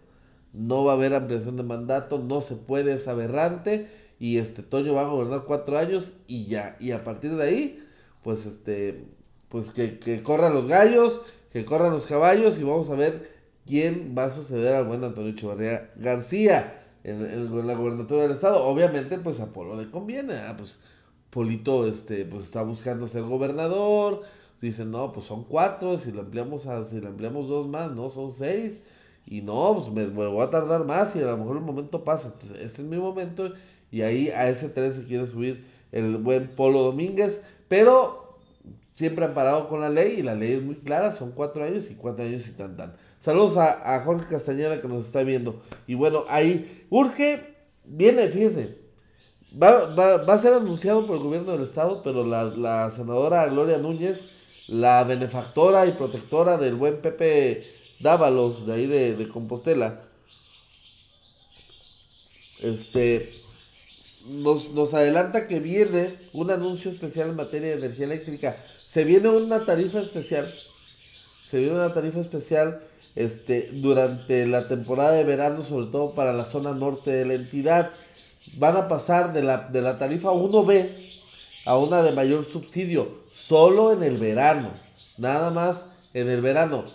no 0.58 0.86
va 0.86 0.94
a 0.94 0.96
haber 0.96 1.14
ampliación 1.14 1.58
de 1.58 1.64
mandato, 1.64 2.20
no 2.20 2.42
se 2.42 2.56
puede, 2.56 2.94
es 2.94 3.08
aberrante. 3.08 3.88
Y 4.20 4.38
este 4.38 4.64
Toño 4.64 4.94
va 4.94 5.02
a 5.02 5.10
gobernar 5.10 5.44
cuatro 5.46 5.78
años 5.78 6.14
y 6.28 6.46
ya. 6.46 6.78
Y 6.80 6.92
a 6.92 7.04
partir 7.04 7.36
de 7.36 7.44
ahí, 7.44 7.86
pues 8.24 8.46
este, 8.46 9.06
pues 9.50 9.72
que, 9.72 10.00
que 10.00 10.24
corran 10.24 10.54
los 10.54 10.68
gallos, 10.68 11.22
que 11.52 11.66
corran 11.66 11.92
los 11.92 12.06
caballos 12.06 12.58
y 12.58 12.64
vamos 12.64 12.90
a 12.90 12.96
ver 12.96 13.32
quién 13.66 14.16
va 14.18 14.26
a 14.26 14.30
suceder 14.30 14.74
al 14.76 14.86
buen 14.86 15.04
Antonio 15.04 15.32
Echevarría 15.32 15.92
García 15.96 16.82
en, 17.04 17.68
la 17.68 17.76
gobernatura 17.76 18.24
del 18.24 18.32
estado. 18.32 18.64
Obviamente, 18.66 19.18
pues 19.18 19.40
a 19.40 19.54
Polo 19.54 19.76
le 19.76 19.90
conviene. 19.90 20.36
Ah, 20.36 20.56
pues 20.58 20.80
Polito 21.30 21.88
este, 21.88 22.26
pues 22.26 22.44
está 22.44 22.64
buscando 22.64 23.08
ser 23.08 23.24
gobernador. 23.24 24.24
Dicen, 24.62 24.92
no, 24.92 25.12
pues 25.12 25.26
son 25.28 25.44
cuatro, 25.44 26.00
si 26.00 26.12
lo 26.12 26.22
ampliamos 26.22 26.66
a, 26.66 26.86
si 26.86 27.00
le 27.00 27.08
ampliamos 27.08 27.48
dos 27.48 27.68
más, 27.68 27.92
no, 27.92 28.10
son 28.10 28.32
seis. 28.32 28.80
Y 29.26 29.42
no, 29.42 29.76
pues 29.76 29.92
me, 29.92 30.06
voy 30.28 30.44
a 30.44 30.50
tardar 30.50 30.86
más 30.86 31.16
y 31.16 31.20
a 31.20 31.26
lo 31.26 31.38
mejor 31.38 31.58
el 31.58 31.64
momento 31.64 32.04
pasa. 32.04 32.32
Entonces, 32.34 32.66
este 32.66 32.82
es 32.82 32.88
mi 32.88 32.98
momento. 32.98 33.52
Y 33.92 34.02
ahí 34.02 34.30
a 34.30 34.50
ese 34.50 34.70
tren 34.70 34.94
se 34.94 35.04
quiere 35.04 35.28
subir 35.28 35.66
el 35.92 36.18
buen 36.18 36.50
Polo 36.50 36.84
Domínguez. 36.84 37.42
Pero 37.68 38.26
siempre 38.96 39.26
han 39.26 39.34
parado 39.34 39.68
con 39.68 39.82
la 39.82 39.90
ley 39.90 40.20
y 40.20 40.24
la 40.24 40.36
ley 40.36 40.54
es 40.54 40.64
muy 40.64 40.76
clara, 40.76 41.12
son 41.12 41.32
cuatro 41.32 41.64
años 41.64 41.90
y 41.92 41.96
cuatro 41.96 42.26
años 42.26 42.48
y 42.48 42.52
tan 42.52 42.76
tan. 42.76 42.94
Saludos 43.20 43.58
a, 43.58 44.02
Jorge 44.06 44.28
Castañeda 44.28 44.82
que 44.82 44.88
nos 44.88 45.06
está 45.06 45.24
viendo. 45.24 45.62
Y 45.88 45.96
bueno, 45.96 46.26
ahí 46.30 46.86
urge, 46.90 47.56
viene, 47.84 48.28
fíjense, 48.30 48.78
va, 49.62 50.34
a 50.34 50.38
ser 50.38 50.54
anunciado 50.54 51.08
por 51.08 51.18
el 51.18 51.24
gobierno 51.24 51.54
del 51.54 51.64
estado, 51.64 52.04
pero 52.04 52.24
la, 52.24 52.92
senadora 52.92 53.48
Gloria 53.48 53.78
Núñez, 53.78 54.30
la 54.68 55.04
benefactora 55.04 55.88
y 55.88 55.94
protectora 55.94 56.58
del 56.58 56.76
buen 56.76 57.02
Pepe, 57.02 57.64
Dávalos, 58.00 58.66
de 58.68 58.74
ahí 58.74 58.88
de, 58.88 59.16
de 59.16 59.28
Compostela, 59.30 60.02
este, 62.62 63.34
nos, 64.28 64.72
nos 64.72 64.94
adelanta 64.94 65.48
que 65.48 65.60
viene 65.60 66.18
un 66.34 66.52
anuncio 66.52 66.92
especial 66.92 67.30
en 67.30 67.36
materia 67.36 67.70
de 67.70 67.78
energía 67.78 68.06
eléctrica. 68.06 68.58
Se 68.88 69.04
viene 69.04 69.30
una 69.30 69.66
tarifa 69.66 70.00
especial. 70.00 70.54
Se 71.50 71.60
viene 71.60 71.76
una 71.76 71.94
tarifa 71.94 72.20
especial 72.20 72.82
este, 73.16 73.70
durante 73.72 74.46
la 74.48 74.68
temporada 74.68 75.12
de 75.12 75.24
verano, 75.24 75.64
sobre 75.64 75.88
todo 75.88 76.16
para 76.16 76.34
la 76.34 76.46
zona 76.46 76.74
norte 76.74 77.12
de 77.12 77.26
la 77.26 77.34
entidad. 77.36 77.92
Van 78.58 78.78
a 78.78 78.88
pasar 78.88 79.34
de 79.34 79.44
la, 79.44 79.70
de 79.70 79.82
la 79.82 79.98
tarifa 79.98 80.30
1B 80.30 80.90
a 81.66 81.78
una 81.78 82.04
de 82.04 82.12
mayor 82.12 82.46
subsidio, 82.46 83.10
solo 83.34 83.92
en 83.92 84.04
el 84.04 84.18
verano. 84.18 84.70
Nada 85.18 85.50
más 85.50 85.86
en 86.14 86.30
el 86.30 86.42
verano. 86.42 86.86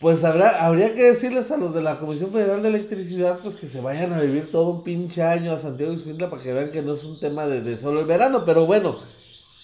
Pues 0.00 0.24
habrá, 0.24 0.66
habría 0.66 0.94
que 0.94 1.04
decirles 1.04 1.50
a 1.50 1.56
los 1.56 1.72
de 1.72 1.80
la 1.80 1.98
Comisión 1.98 2.30
Federal 2.30 2.62
de 2.62 2.68
Electricidad 2.68 3.40
pues 3.42 3.56
que 3.56 3.66
se 3.66 3.80
vayan 3.80 4.12
a 4.12 4.20
vivir 4.20 4.50
todo 4.52 4.68
un 4.68 4.84
pinche 4.84 5.22
año 5.22 5.52
a 5.52 5.58
Santiago 5.58 5.94
y 5.94 5.98
Xintla 5.98 6.28
para 6.28 6.42
que 6.42 6.52
vean 6.52 6.70
que 6.70 6.82
no 6.82 6.92
es 6.94 7.04
un 7.04 7.18
tema 7.18 7.46
de, 7.46 7.62
de, 7.62 7.78
solo 7.78 8.00
el 8.00 8.06
verano, 8.06 8.44
pero 8.44 8.66
bueno, 8.66 8.98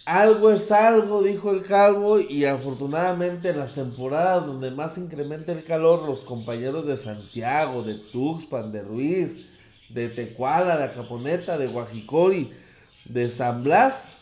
algo 0.06 0.50
es 0.50 0.72
algo, 0.72 1.22
dijo 1.22 1.50
el 1.50 1.62
calvo, 1.62 2.18
y 2.18 2.46
afortunadamente 2.46 3.50
en 3.50 3.58
las 3.58 3.74
temporadas 3.74 4.46
donde 4.46 4.70
más 4.70 4.96
incrementa 4.96 5.52
el 5.52 5.64
calor, 5.64 6.08
los 6.08 6.20
compañeros 6.20 6.86
de 6.86 6.96
Santiago, 6.96 7.82
de 7.82 7.96
Tuxpan, 7.96 8.72
de 8.72 8.82
Ruiz, 8.82 9.36
de 9.90 10.08
Tecuala, 10.08 10.78
de 10.78 10.84
Acaponeta, 10.84 11.58
de 11.58 11.66
Guajicori, 11.66 12.52
de 13.04 13.30
San 13.30 13.62
Blas, 13.62 14.14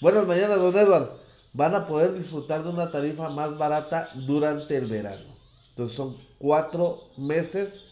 buenas 0.00 0.26
mañanas 0.26 0.58
don 0.58 0.76
Edward, 0.76 1.10
van 1.52 1.74
a 1.74 1.84
poder 1.84 2.14
disfrutar 2.14 2.62
de 2.62 2.70
una 2.70 2.90
tarifa 2.90 3.28
más 3.28 3.58
barata 3.58 4.08
durante 4.14 4.76
el 4.76 4.86
verano. 4.86 5.29
Entonces 5.80 5.96
son 5.96 6.14
cuatro 6.38 7.04
meses 7.16 7.84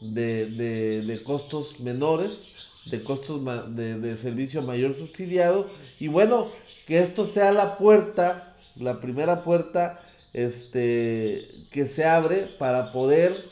de, 0.00 0.46
de, 0.46 1.22
costos 1.22 1.78
menores, 1.78 2.42
de 2.86 3.04
costos 3.04 3.40
de, 3.76 4.00
de, 4.00 4.18
servicio 4.18 4.62
mayor 4.62 4.96
subsidiado. 4.96 5.70
Y 6.00 6.08
bueno, 6.08 6.48
que 6.88 6.98
esto 6.98 7.24
sea 7.24 7.52
la 7.52 7.78
puerta, 7.78 8.56
la 8.74 9.00
primera 9.00 9.44
puerta 9.44 10.00
este, 10.32 11.48
que 11.70 11.86
se 11.86 12.04
abre 12.04 12.48
para 12.58 12.90
poder 12.90 13.44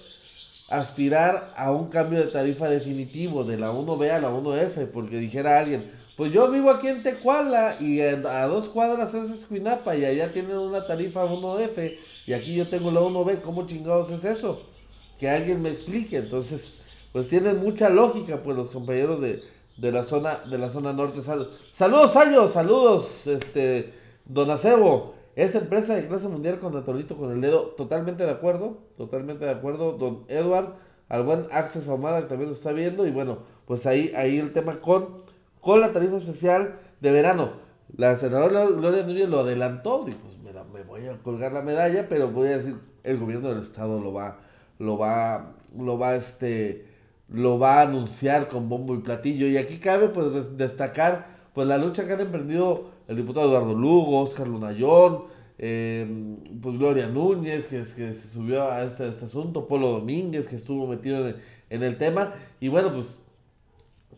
aspirar 0.69 1.53
a 1.57 1.71
un 1.71 1.89
cambio 1.89 2.19
de 2.19 2.33
tarifa 2.33 2.69
definitivo 2.69 3.45
de 3.45 3.59
la 3.59 3.71
1B 3.71 4.11
a 4.11 4.21
la 4.21 4.31
1F, 4.31 4.91
porque 4.93 5.19
dijera 5.19 5.61
alguien, 5.61 5.89
pues 6.17 6.33
yo 6.33 6.51
vivo 6.51 6.71
aquí 6.71 6.87
en 6.87 7.03
Tecuala 7.03 7.77
y 7.81 8.01
a 8.01 8.47
dos 8.47 8.67
cuadras 8.67 9.13
es 9.15 9.31
Escuinapa 9.31 9.97
y 9.97 10.05
allá 10.05 10.33
tienen 10.33 10.57
una 10.59 10.87
tarifa 10.87 11.25
1F 11.25 11.97
y 12.27 12.33
aquí 12.33 12.55
yo 12.55 12.69
tengo 12.69 12.91
la 12.91 13.01
1B, 13.01 13.41
¿cómo 13.41 13.67
chingados 13.67 14.11
es 14.11 14.25
eso? 14.25 14.63
Que 15.19 15.29
alguien 15.29 15.61
me 15.61 15.71
explique. 15.71 16.19
Entonces, 16.19 16.75
pues 17.13 17.29
tienen 17.29 17.59
mucha 17.59 17.91
lógica, 17.91 18.43
pues 18.43 18.57
los 18.57 18.71
compañeros 18.71 19.21
de, 19.21 19.43
de 19.77 19.93
la 19.93 20.05
zona 20.05 20.39
de 20.49 20.59
la 20.59 20.71
zona 20.71 20.93
norte. 20.93 21.21
saludos, 21.73 22.17
Años, 22.17 22.53
saludos, 22.53 23.27
este, 23.27 23.93
Don 24.25 24.51
Acebo. 24.51 25.15
Es 25.37 25.57
empresa 25.57 25.97
de 25.97 26.07
clase 26.07 26.29
mundial 26.29 26.61
con 26.61 26.75
Natorito 26.75 27.17
con 27.17 27.33
el 27.33 27.41
dedo. 27.41 27.75
Totalmente 27.77 28.25
de 28.25 28.31
acuerdo, 28.31 28.79
totalmente 28.97 29.45
de 29.45 29.51
acuerdo. 29.51 29.93
Don 29.93 30.25
Edward, 30.29 30.75
al 31.09 31.25
buen 31.25 31.47
Access 31.51 31.89
Ahumada 31.89 32.23
que 32.23 32.29
también 32.29 32.51
lo 32.51 32.57
está 32.57 32.71
viendo. 32.71 33.05
Y 33.05 33.11
bueno, 33.11 33.39
pues 33.67 33.85
ahí, 33.87 34.13
ahí 34.15 34.39
el 34.39 34.53
tema 34.53 34.81
con, 34.81 35.24
con 35.65 35.81
la 35.81 35.93
tarifa 35.93 36.19
especial 36.19 36.79
de 37.01 37.11
verano. 37.11 37.53
La 37.97 38.17
senadora 38.17 38.67
Gloria 38.67 39.03
Núñez 39.03 39.29
lo 39.29 39.41
adelantó. 39.41 40.05
Dijo, 40.05 40.19
pues 40.23 40.39
me, 40.39 40.53
me, 40.53 40.85
voy 40.85 41.07
a 41.07 41.17
colgar 41.23 41.53
la 41.53 41.63
medalla, 41.63 42.07
pero 42.09 42.31
voy 42.31 42.49
a 42.49 42.59
decir, 42.59 42.77
el 43.03 43.19
gobierno 43.19 43.49
del 43.49 43.63
estado 43.63 43.99
lo 43.99 44.13
va, 44.13 44.41
lo 44.79 44.99
va, 44.99 45.55
lo 45.77 45.99
va, 45.99 46.17
este, 46.17 46.87
lo 47.29 47.59
va 47.59 47.81
a 47.81 47.83
anunciar 47.83 48.49
con 48.49 48.69
bombo 48.69 48.95
y 48.95 48.99
platillo. 48.99 49.47
Y 49.47 49.57
aquí 49.57 49.79
cabe 49.79 50.09
pues 50.09 50.57
destacar 50.59 51.35
pues 51.55 51.67
la 51.67 51.79
lucha 51.79 52.07
que 52.07 52.13
han 52.13 52.21
emprendido 52.21 52.91
el 53.09 53.17
diputado 53.17 53.49
Eduardo 53.49 53.75
Lugo, 53.75 54.21
Oscar 54.21 54.47
Lunayón, 54.47 55.25
eh, 55.57 56.37
pues 56.61 56.77
Gloria 56.77 57.07
Núñez, 57.07 57.67
que, 57.67 57.79
que 57.79 58.13
se 58.13 58.29
subió 58.29 58.71
a 58.71 58.83
este, 58.85 59.09
este, 59.09 59.27
asunto, 59.27 59.67
Polo 59.67 59.93
Domínguez, 59.93 60.49
que 60.49 60.57
estuvo 60.57 60.87
metido 60.87 61.27
en, 61.71 61.83
el 61.83 61.97
tema. 61.97 62.35
Y 62.61 62.69
bueno, 62.69 62.93
pues, 62.93 63.24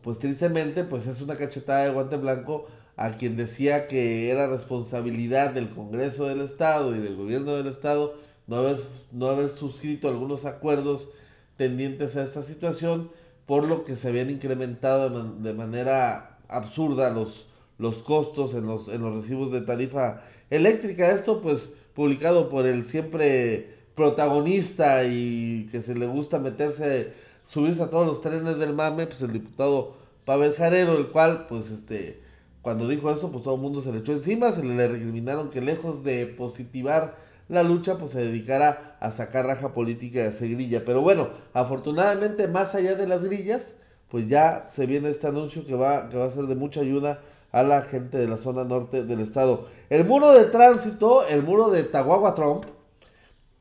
pues 0.06 0.20
tristemente, 0.20 0.84
pues 0.84 1.08
es 1.08 1.20
una 1.20 1.36
cachetada 1.36 1.82
de 1.82 1.90
guante 1.90 2.16
blanco 2.16 2.68
a 2.96 3.10
quien 3.16 3.36
decía 3.36 3.88
que 3.88 4.30
era 4.30 4.46
responsabilidad 4.46 5.50
del 5.50 5.68
Congreso 5.68 6.26
del 6.26 6.42
Estado 6.42 6.94
y 6.94 7.00
del 7.00 7.16
Gobierno 7.16 7.56
del 7.56 7.66
Estado 7.66 8.14
no 8.46 8.58
haber, 8.58 8.76
no 9.10 9.26
haber 9.26 9.48
suscrito 9.48 10.06
algunos 10.06 10.44
acuerdos 10.44 11.08
tendientes 11.56 12.16
a 12.16 12.22
esta 12.22 12.44
situación, 12.44 13.10
por 13.46 13.64
lo 13.64 13.84
que 13.84 13.96
se 13.96 14.06
habían 14.06 14.30
incrementado 14.30 15.24
de, 15.40 15.52
manera 15.52 16.38
absurda 16.46 17.10
los, 17.10 17.48
los 17.76 17.96
costos 17.96 18.54
en 18.54 18.64
los, 18.64 18.86
en 18.86 19.02
los 19.02 19.12
recibos 19.12 19.50
de 19.50 19.62
tarifa 19.62 20.22
eléctrica. 20.50 21.10
Esto 21.10 21.42
pues 21.42 21.74
publicado 21.96 22.48
por 22.48 22.64
el 22.64 22.84
siempre 22.84 23.74
protagonista 23.96 25.02
y 25.02 25.66
que 25.72 25.82
se 25.82 25.96
le 25.96 26.06
gusta 26.06 26.38
meterse, 26.38 27.12
subirse 27.46 27.82
a 27.82 27.88
todos 27.88 28.06
los 28.06 28.20
trenes 28.20 28.58
del 28.58 28.74
mame, 28.74 29.06
pues 29.06 29.22
el 29.22 29.32
diputado 29.32 29.94
Pavel 30.26 30.52
Jarero, 30.52 30.98
el 30.98 31.08
cual 31.08 31.46
pues 31.48 31.70
este 31.70 32.20
cuando 32.66 32.88
dijo 32.88 33.12
eso, 33.12 33.30
pues 33.30 33.44
todo 33.44 33.54
el 33.54 33.60
mundo 33.60 33.80
se 33.80 33.92
le 33.92 34.00
echó 34.00 34.10
encima, 34.10 34.50
se 34.50 34.64
le 34.64 34.88
recriminaron 34.88 35.50
que 35.50 35.60
lejos 35.60 36.02
de 36.02 36.26
positivar 36.26 37.14
la 37.48 37.62
lucha, 37.62 37.96
pues 37.96 38.10
se 38.10 38.20
dedicara 38.20 38.96
a 38.98 39.12
sacar 39.12 39.46
raja 39.46 39.72
política 39.72 40.18
de 40.18 40.28
hacer 40.30 40.50
grilla. 40.50 40.84
Pero 40.84 41.00
bueno, 41.00 41.28
afortunadamente, 41.52 42.48
más 42.48 42.74
allá 42.74 42.96
de 42.96 43.06
las 43.06 43.22
grillas, 43.22 43.76
pues 44.10 44.26
ya 44.26 44.66
se 44.68 44.86
viene 44.86 45.10
este 45.10 45.28
anuncio 45.28 45.64
que 45.64 45.76
va, 45.76 46.08
que 46.08 46.16
va 46.16 46.24
a 46.24 46.30
ser 46.32 46.46
de 46.46 46.56
mucha 46.56 46.80
ayuda 46.80 47.20
a 47.52 47.62
la 47.62 47.82
gente 47.82 48.18
de 48.18 48.26
la 48.26 48.36
zona 48.36 48.64
norte 48.64 49.04
del 49.04 49.20
estado. 49.20 49.68
El 49.88 50.04
muro 50.04 50.32
de 50.32 50.46
tránsito, 50.46 51.24
el 51.28 51.44
muro 51.44 51.70
de 51.70 51.84
Tahuahua 51.84 52.34
Trump, 52.34 52.64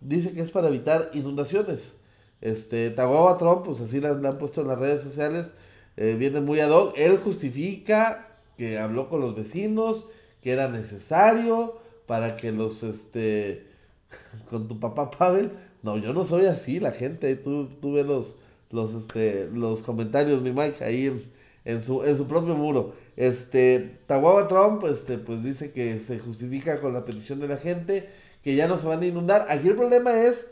dice 0.01 0.33
que 0.33 0.41
es 0.41 0.49
para 0.49 0.69
evitar 0.69 1.11
inundaciones. 1.13 1.93
Este, 2.41 2.89
Tahuahua 2.89 3.37
Trump, 3.37 3.63
pues 3.65 3.81
así 3.81 3.99
le 3.99 4.09
han 4.09 4.37
puesto 4.37 4.61
en 4.61 4.67
las 4.67 4.79
redes 4.79 5.01
sociales, 5.01 5.53
eh, 5.97 6.15
viene 6.17 6.41
muy 6.41 6.59
ad 6.59 6.71
hoc. 6.71 6.93
Él 6.97 7.17
justifica 7.17 8.27
que 8.57 8.77
habló 8.77 9.09
con 9.09 9.21
los 9.21 9.35
vecinos, 9.35 10.05
que 10.41 10.51
era 10.51 10.67
necesario 10.67 11.79
para 12.05 12.37
que 12.37 12.51
los, 12.51 12.83
este, 12.83 13.67
con 14.49 14.67
tu 14.67 14.79
papá 14.79 15.11
Pavel, 15.11 15.51
no, 15.83 15.97
yo 15.97 16.13
no 16.13 16.23
soy 16.23 16.45
así, 16.45 16.79
la 16.79 16.91
gente, 16.91 17.35
tú, 17.35 17.67
tú 17.81 17.91
los, 17.91 18.35
los, 18.71 18.93
este, 18.93 19.49
los 19.53 19.81
comentarios, 19.83 20.41
mi 20.41 20.51
Mike, 20.51 20.83
ahí 20.83 21.31
en, 21.63 21.81
su, 21.81 22.03
en 22.03 22.17
su 22.17 22.27
propio 22.27 22.55
muro. 22.55 22.93
Este, 23.15 23.99
Tawaba 24.07 24.47
Trump, 24.47 24.83
este, 24.85 25.17
pues 25.17 25.43
dice 25.43 25.71
que 25.71 25.99
se 25.99 26.19
justifica 26.19 26.79
con 26.81 26.93
la 26.93 27.05
petición 27.05 27.39
de 27.39 27.47
la 27.47 27.57
gente, 27.57 28.09
que 28.43 28.55
ya 28.55 28.67
no 28.67 28.77
se 28.77 28.87
van 28.87 29.01
a 29.01 29.05
inundar. 29.05 29.45
Aquí 29.49 29.67
el 29.67 29.75
problema 29.75 30.11
es, 30.13 30.47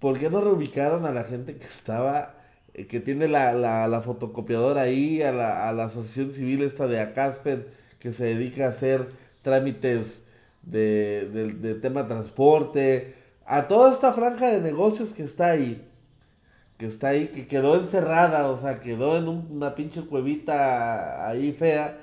¿por 0.00 0.18
qué 0.18 0.30
no 0.30 0.40
reubicaron 0.40 1.06
a 1.06 1.12
la 1.12 1.24
gente 1.24 1.56
que 1.56 1.66
estaba 1.66 2.34
eh, 2.74 2.86
que 2.86 3.00
tiene 3.00 3.28
la, 3.28 3.52
la, 3.52 3.88
la 3.88 4.00
fotocopiadora 4.02 4.82
ahí, 4.82 5.22
a 5.22 5.32
la, 5.32 5.68
a 5.68 5.72
la, 5.72 5.84
asociación 5.86 6.32
civil 6.32 6.62
esta 6.62 6.86
de 6.86 7.00
Acaspen, 7.00 7.66
que 7.98 8.12
se 8.12 8.24
dedica 8.24 8.66
a 8.66 8.70
hacer 8.70 9.08
trámites 9.42 10.24
de, 10.62 11.28
de, 11.32 11.52
de, 11.52 11.74
tema 11.74 12.06
transporte, 12.06 13.14
a 13.46 13.66
toda 13.68 13.92
esta 13.92 14.12
franja 14.12 14.50
de 14.50 14.60
negocios 14.60 15.12
que 15.12 15.24
está 15.24 15.50
ahí, 15.50 15.86
que 16.78 16.86
está 16.86 17.08
ahí, 17.08 17.28
que 17.28 17.46
quedó 17.46 17.76
encerrada, 17.76 18.50
o 18.50 18.60
sea, 18.60 18.80
quedó 18.80 19.16
en 19.18 19.28
una 19.28 19.74
pinche 19.74 20.02
cuevita 20.02 21.28
ahí 21.28 21.52
fea, 21.52 21.98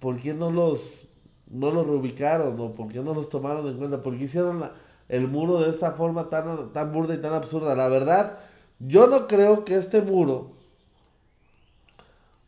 ¿por 0.00 0.18
qué 0.20 0.34
no 0.34 0.50
los, 0.50 1.06
no 1.50 1.70
los 1.70 1.86
reubicaron 1.86 2.58
o 2.58 2.74
por 2.74 2.88
qué 2.88 3.00
no 3.00 3.14
los 3.14 3.28
tomaron 3.28 3.68
en 3.68 3.76
cuenta? 3.78 4.02
¿Por 4.02 4.16
qué 4.18 4.24
hicieron 4.24 4.70
el 5.08 5.28
muro 5.28 5.60
de 5.60 5.70
esta 5.70 5.92
forma 5.92 6.30
tan, 6.30 6.72
tan 6.72 6.92
burda 6.92 7.14
y 7.14 7.18
tan 7.18 7.32
absurda? 7.32 7.74
La 7.74 7.88
verdad 7.88 8.38
yo 8.78 9.06
no 9.06 9.26
creo 9.28 9.64
que 9.64 9.76
este 9.76 10.02
muro 10.02 10.52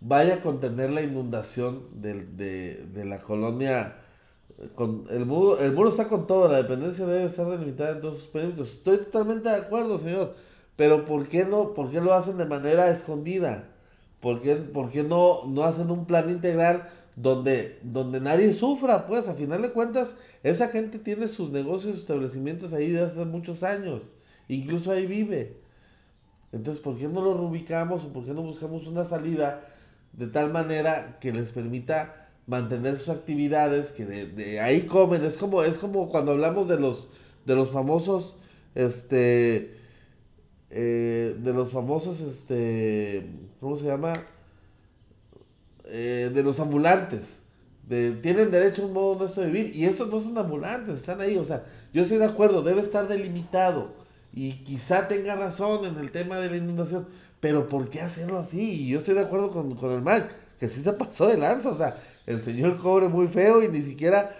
vaya 0.00 0.34
a 0.34 0.40
contener 0.40 0.90
la 0.90 1.02
inundación 1.02 1.84
de, 1.92 2.24
de, 2.24 2.86
de 2.92 3.04
la 3.04 3.18
colonia. 3.18 3.96
Con 4.74 5.04
el, 5.10 5.26
muro, 5.26 5.58
el 5.60 5.72
muro 5.72 5.90
está 5.90 6.08
con 6.08 6.26
todo, 6.26 6.48
la 6.48 6.58
dependencia 6.58 7.06
debe 7.06 7.30
ser 7.30 7.46
delimitada 7.46 7.92
en 7.92 8.00
todos 8.00 8.18
sus 8.18 8.28
perímetros. 8.28 8.72
Estoy 8.72 8.98
totalmente 8.98 9.48
de 9.48 9.56
acuerdo, 9.56 9.98
señor. 9.98 10.34
Pero 10.76 11.06
¿por 11.06 11.28
qué 11.28 11.44
no? 11.44 11.72
¿Por 11.72 11.90
qué 11.90 12.00
lo 12.00 12.12
hacen 12.14 12.36
de 12.36 12.46
manera 12.46 12.90
escondida? 12.90 13.68
¿Por 14.20 14.42
qué, 14.42 14.56
por 14.56 14.90
qué 14.90 15.04
no, 15.04 15.44
no 15.46 15.64
hacen 15.64 15.90
un 15.90 16.04
plan 16.04 16.28
integral 16.30 16.88
donde, 17.16 17.78
donde 17.82 18.20
nadie 18.20 18.52
sufra? 18.52 19.06
Pues 19.06 19.28
a 19.28 19.34
final 19.34 19.62
de 19.62 19.72
cuentas, 19.72 20.16
esa 20.42 20.68
gente 20.68 20.98
tiene 20.98 21.28
sus 21.28 21.50
negocios, 21.50 21.94
sus 21.94 22.02
establecimientos 22.02 22.72
ahí 22.72 22.90
desde 22.90 23.06
hace 23.06 23.24
muchos 23.24 23.62
años. 23.62 24.02
Incluso 24.48 24.90
ahí 24.90 25.06
vive. 25.06 25.56
Entonces, 26.52 26.82
¿por 26.82 26.96
qué 26.96 27.08
no 27.08 27.22
lo 27.22 27.34
reubicamos 27.34 28.04
o 28.04 28.12
por 28.12 28.24
qué 28.24 28.32
no 28.32 28.42
buscamos 28.42 28.86
una 28.86 29.04
salida 29.04 29.68
de 30.12 30.28
tal 30.28 30.52
manera 30.52 31.18
que 31.20 31.32
les 31.32 31.50
permita 31.50 32.28
mantener 32.46 32.96
sus 32.96 33.08
actividades, 33.08 33.92
que 33.92 34.04
de, 34.04 34.60
ahí 34.60 34.82
comen? 34.82 35.24
Es 35.24 35.36
como, 35.36 35.62
es 35.62 35.78
como 35.78 36.08
cuando 36.10 36.32
hablamos 36.32 36.68
de 36.68 36.78
los, 36.78 37.08
de 37.44 37.56
los 37.56 37.70
famosos, 37.70 38.36
este, 38.74 39.76
eh, 40.70 41.36
de 41.38 41.52
los 41.52 41.70
famosos, 41.70 42.20
este, 42.20 43.26
¿cómo 43.60 43.76
se 43.76 43.86
llama? 43.86 44.12
Eh, 45.86 46.30
de 46.32 46.42
los 46.42 46.60
ambulantes. 46.60 47.40
De, 47.86 48.12
tienen 48.12 48.50
derecho 48.50 48.82
a 48.82 48.86
un 48.86 48.94
modo 48.94 49.18
honesto 49.18 49.40
de 49.42 49.48
vivir. 49.48 49.76
Y 49.76 49.84
esos 49.84 50.10
no 50.10 50.20
son 50.20 50.36
ambulantes, 50.38 50.96
están 50.96 51.20
ahí. 51.20 51.36
O 51.36 51.44
sea, 51.44 51.64
yo 51.92 52.02
estoy 52.02 52.18
de 52.18 52.24
acuerdo, 52.24 52.62
debe 52.62 52.80
estar 52.80 53.06
delimitado. 53.06 53.92
Y 54.32 54.64
quizá 54.64 55.06
tenga 55.08 55.36
razón 55.36 55.84
en 55.84 55.98
el 55.98 56.10
tema 56.10 56.38
de 56.38 56.50
la 56.50 56.56
inundación. 56.56 57.06
Pero 57.40 57.68
¿por 57.68 57.90
qué 57.90 58.00
hacerlo 58.00 58.38
así? 58.38 58.82
Y 58.82 58.88
yo 58.88 59.00
estoy 59.00 59.14
de 59.14 59.20
acuerdo 59.20 59.50
con, 59.50 59.74
con 59.76 59.92
el 59.92 60.00
mal, 60.00 60.30
que 60.58 60.68
sí 60.68 60.82
se 60.82 60.92
pasó 60.94 61.26
de 61.28 61.36
lanza. 61.36 61.68
O 61.68 61.76
sea, 61.76 61.98
el 62.26 62.42
señor 62.42 62.78
cobre 62.78 63.08
muy 63.08 63.28
feo 63.28 63.62
y 63.62 63.68
ni 63.68 63.82
siquiera, 63.82 64.34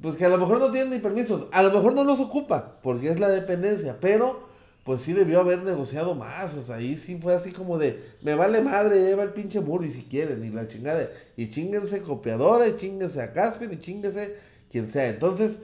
pues 0.00 0.14
que 0.14 0.24
a 0.24 0.28
lo 0.28 0.38
mejor 0.38 0.60
no 0.60 0.70
tiene 0.70 0.90
ni 0.90 0.98
permisos. 1.00 1.48
A 1.50 1.62
lo 1.64 1.72
mejor 1.72 1.94
no 1.94 2.04
los 2.04 2.20
ocupa, 2.20 2.78
porque 2.82 3.10
es 3.10 3.18
la 3.18 3.28
dependencia. 3.28 3.96
Pero 4.00 4.47
pues 4.88 5.02
sí 5.02 5.12
debió 5.12 5.40
haber 5.40 5.64
negociado 5.64 6.14
más. 6.14 6.54
O 6.54 6.62
sea, 6.62 6.76
ahí 6.76 6.96
sí 6.96 7.18
fue 7.20 7.34
así 7.34 7.52
como 7.52 7.76
de, 7.76 8.02
me 8.22 8.34
vale 8.34 8.62
madre, 8.62 9.04
lleva 9.04 9.22
el 9.22 9.34
pinche 9.34 9.60
muro 9.60 9.84
y 9.84 9.90
si 9.90 10.04
quieren, 10.04 10.42
y 10.42 10.48
la 10.48 10.66
chingada. 10.66 11.10
Y 11.36 11.50
chinguense 11.50 12.00
copiadora, 12.00 12.66
y 12.66 12.78
chinguense 12.78 13.20
a 13.20 13.34
Caspian, 13.34 13.70
y 13.74 13.80
chinguense 13.80 14.36
quien 14.70 14.88
sea. 14.88 15.10
Entonces, 15.10 15.58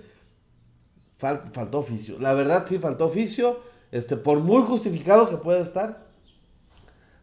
faltó 1.17 1.79
oficio. 1.79 2.19
La 2.21 2.35
verdad 2.35 2.67
sí 2.69 2.79
faltó 2.79 3.07
oficio. 3.07 3.61
Este, 3.93 4.19
por 4.19 4.41
muy 4.41 4.61
justificado 4.61 5.27
que 5.27 5.39
pueda 5.39 5.61
estar, 5.61 6.07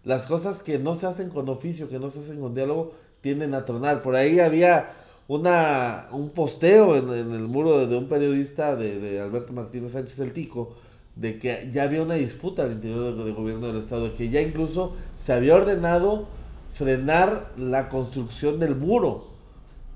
las 0.04 0.26
cosas 0.26 0.64
que 0.64 0.80
no 0.80 0.96
se 0.96 1.06
hacen 1.06 1.30
con 1.30 1.50
oficio, 1.50 1.88
que 1.88 2.00
no 2.00 2.10
se 2.10 2.22
hacen 2.22 2.42
con 2.42 2.56
diálogo, 2.56 2.96
tienden 3.22 3.54
a 3.54 3.64
tronar. 3.64 4.02
Por 4.02 4.16
ahí 4.16 4.40
había 4.40 4.94
una, 5.28 6.08
un 6.12 6.32
posteo 6.32 6.96
en, 6.96 7.32
el 7.32 7.48
muro 7.48 7.86
de, 7.86 7.96
un 7.96 8.10
periodista 8.10 8.76
de 8.76 9.22
Alberto 9.22 9.54
Martínez 9.54 9.92
Sánchez 9.92 10.18
El 10.18 10.34
Tico, 10.34 10.78
de 11.16 11.40
que 11.40 11.70
ya 11.72 11.84
había 11.84 12.02
una 12.02 12.16
disputa 12.16 12.64
al 12.64 12.74
interior 12.74 13.16
del, 13.16 13.34
gobierno 13.34 13.68
del 13.68 13.78
estado, 13.78 14.14
que 14.16 14.30
ya 14.30 14.42
incluso 14.42 14.96
se 15.24 15.34
había 15.34 15.56
ordenado 15.56 16.28
frenar 16.74 17.52
la 17.58 17.90
construcción 17.90 18.60
del 18.60 18.76
muro, 18.76 19.28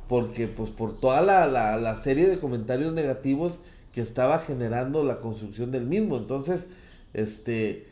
porque 0.09 0.47
pues 0.47 0.71
por 0.71 0.99
toda 0.99 1.21
la, 1.21 1.47
la, 1.47 1.95
serie 1.97 2.27
de 2.27 2.37
comentarios 2.37 2.93
negativos 2.93 3.59
que 3.93 4.01
estaba 4.01 4.39
generando 4.39 5.03
la 5.03 5.19
construcción 5.21 5.71
del 5.71 5.85
mismo. 5.85 6.17
Entonces, 6.17 6.67
este, 7.13 7.87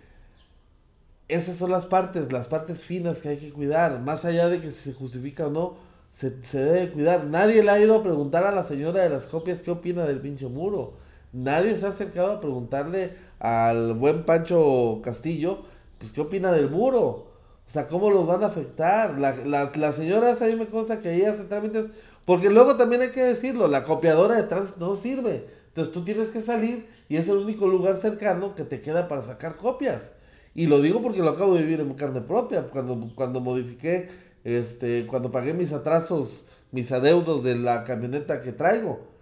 esas 1.30 1.56
son 1.56 1.72
las 1.72 1.86
partes, 1.86 2.32
las 2.32 2.48
partes 2.48 2.82
finas 2.84 3.20
que 3.20 3.30
hay 3.30 3.38
que 3.38 3.54
cuidar, 3.54 4.02
más 4.02 4.26
allá 4.26 4.50
de 4.50 4.60
que 4.60 4.72
si 4.72 4.92
se 4.92 4.94
justifica 4.94 5.48
o 5.48 5.50
no, 5.50 5.76
se, 6.12 6.44
se 6.44 6.60
debe 6.60 6.92
cuidar. 6.92 7.24
Nadie 7.24 7.64
le 7.64 7.72
ha 7.72 7.80
ido 7.80 7.96
a 7.96 8.04
preguntar 8.04 8.44
a 8.44 8.52
la 8.52 8.66
señora 8.66 9.02
de 9.02 9.10
las 9.10 9.28
copias 9.28 9.62
qué 9.62 9.72
opina 9.72 10.04
del 10.04 10.20
pinche 10.20 10.46
muro 10.48 11.02
nadie 11.34 11.76
se 11.78 11.86
ha 11.86 11.90
acercado 11.90 12.32
a 12.32 12.42
preguntarle 12.42 13.16
al 13.40 13.94
buen 13.94 14.24
Pancho 14.24 15.02
Castillo, 15.04 15.64
pues, 15.98 16.12
¿qué 16.12 16.22
opina 16.22 16.52
del 16.52 16.70
muro? 16.70 17.34
O 17.68 17.72
sea, 17.74 17.88
¿cómo 17.88 18.10
los 18.10 18.26
van 18.28 18.44
a 18.44 18.48
afectar? 18.48 19.20
La, 19.20 19.36
la, 19.36 19.72
la 19.76 19.92
señora 19.92 20.38
me 20.58 20.68
consta 20.68 21.00
que 21.00 21.14
ella 21.14 21.32
hace 21.32 21.44
trámites, 21.44 21.92
porque 22.26 22.50
luego 22.50 22.78
también 22.78 23.02
hay 23.02 23.12
que 23.12 23.24
decirlo, 23.24 23.68
la 23.68 23.84
copiadora 23.84 24.36
de 24.36 24.44
tránsito 24.44 24.80
no 24.80 24.96
sirve. 24.96 25.48
Entonces 25.68 25.94
tú 25.94 26.04
tienes 26.04 26.30
que 26.30 26.42
salir 26.42 26.88
y 27.10 27.18
es 27.18 27.28
el 27.28 27.38
único 27.38 27.68
lugar 27.68 27.96
cercano 27.98 28.54
que 28.56 28.64
te 28.64 28.82
queda 28.82 29.08
para 29.08 29.24
sacar 29.24 29.58
copias. 29.58 30.12
Y 30.54 30.68
lo 30.68 30.82
digo 30.82 31.02
porque 31.02 31.20
lo 31.20 31.32
acabo 31.32 31.56
de 31.56 31.64
vivir 31.64 31.80
en 31.80 31.94
carne 31.96 32.22
propia, 32.22 32.70
cuando, 32.70 33.10
cuando 33.16 33.40
modifiqué, 33.40 34.10
este, 34.44 35.08
cuando 35.08 35.32
pagué 35.32 35.54
mis 35.54 35.74
atrasos, 35.74 36.46
mis 36.72 36.92
adeudos 36.92 37.44
de 37.44 37.56
la 37.56 37.84
camioneta 37.86 38.42
que 38.42 38.52
traigo. 38.52 39.13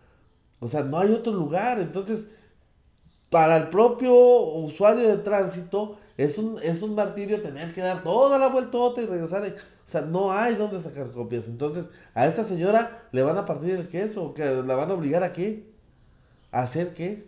O 0.61 0.67
sea, 0.67 0.83
no 0.83 0.99
hay 0.99 1.11
otro 1.11 1.33
lugar. 1.33 1.79
Entonces, 1.81 2.27
para 3.29 3.57
el 3.57 3.69
propio 3.69 4.13
usuario 4.13 5.09
de 5.09 5.17
tránsito, 5.17 5.97
es 6.17 6.37
un, 6.37 6.61
es 6.61 6.81
un 6.81 6.95
martirio 6.95 7.41
tener 7.41 7.73
que 7.73 7.81
dar 7.81 8.03
toda 8.03 8.37
la 8.37 8.47
vuelta 8.47 8.77
y 8.97 9.05
regresar. 9.05 9.43
o 9.43 9.89
sea, 9.89 10.01
no 10.01 10.31
hay 10.31 10.55
donde 10.55 10.81
sacar 10.81 11.11
copias. 11.11 11.47
Entonces, 11.47 11.87
a 12.13 12.27
esta 12.27 12.45
señora 12.45 13.07
le 13.11 13.23
van 13.23 13.37
a 13.37 13.45
partir 13.45 13.71
el 13.71 13.89
queso, 13.89 14.33
que 14.33 14.45
la 14.45 14.75
van 14.75 14.91
a 14.91 14.93
obligar 14.93 15.23
a 15.23 15.33
qué? 15.33 15.65
¿A 16.51 16.61
hacer 16.61 16.93
qué? 16.93 17.27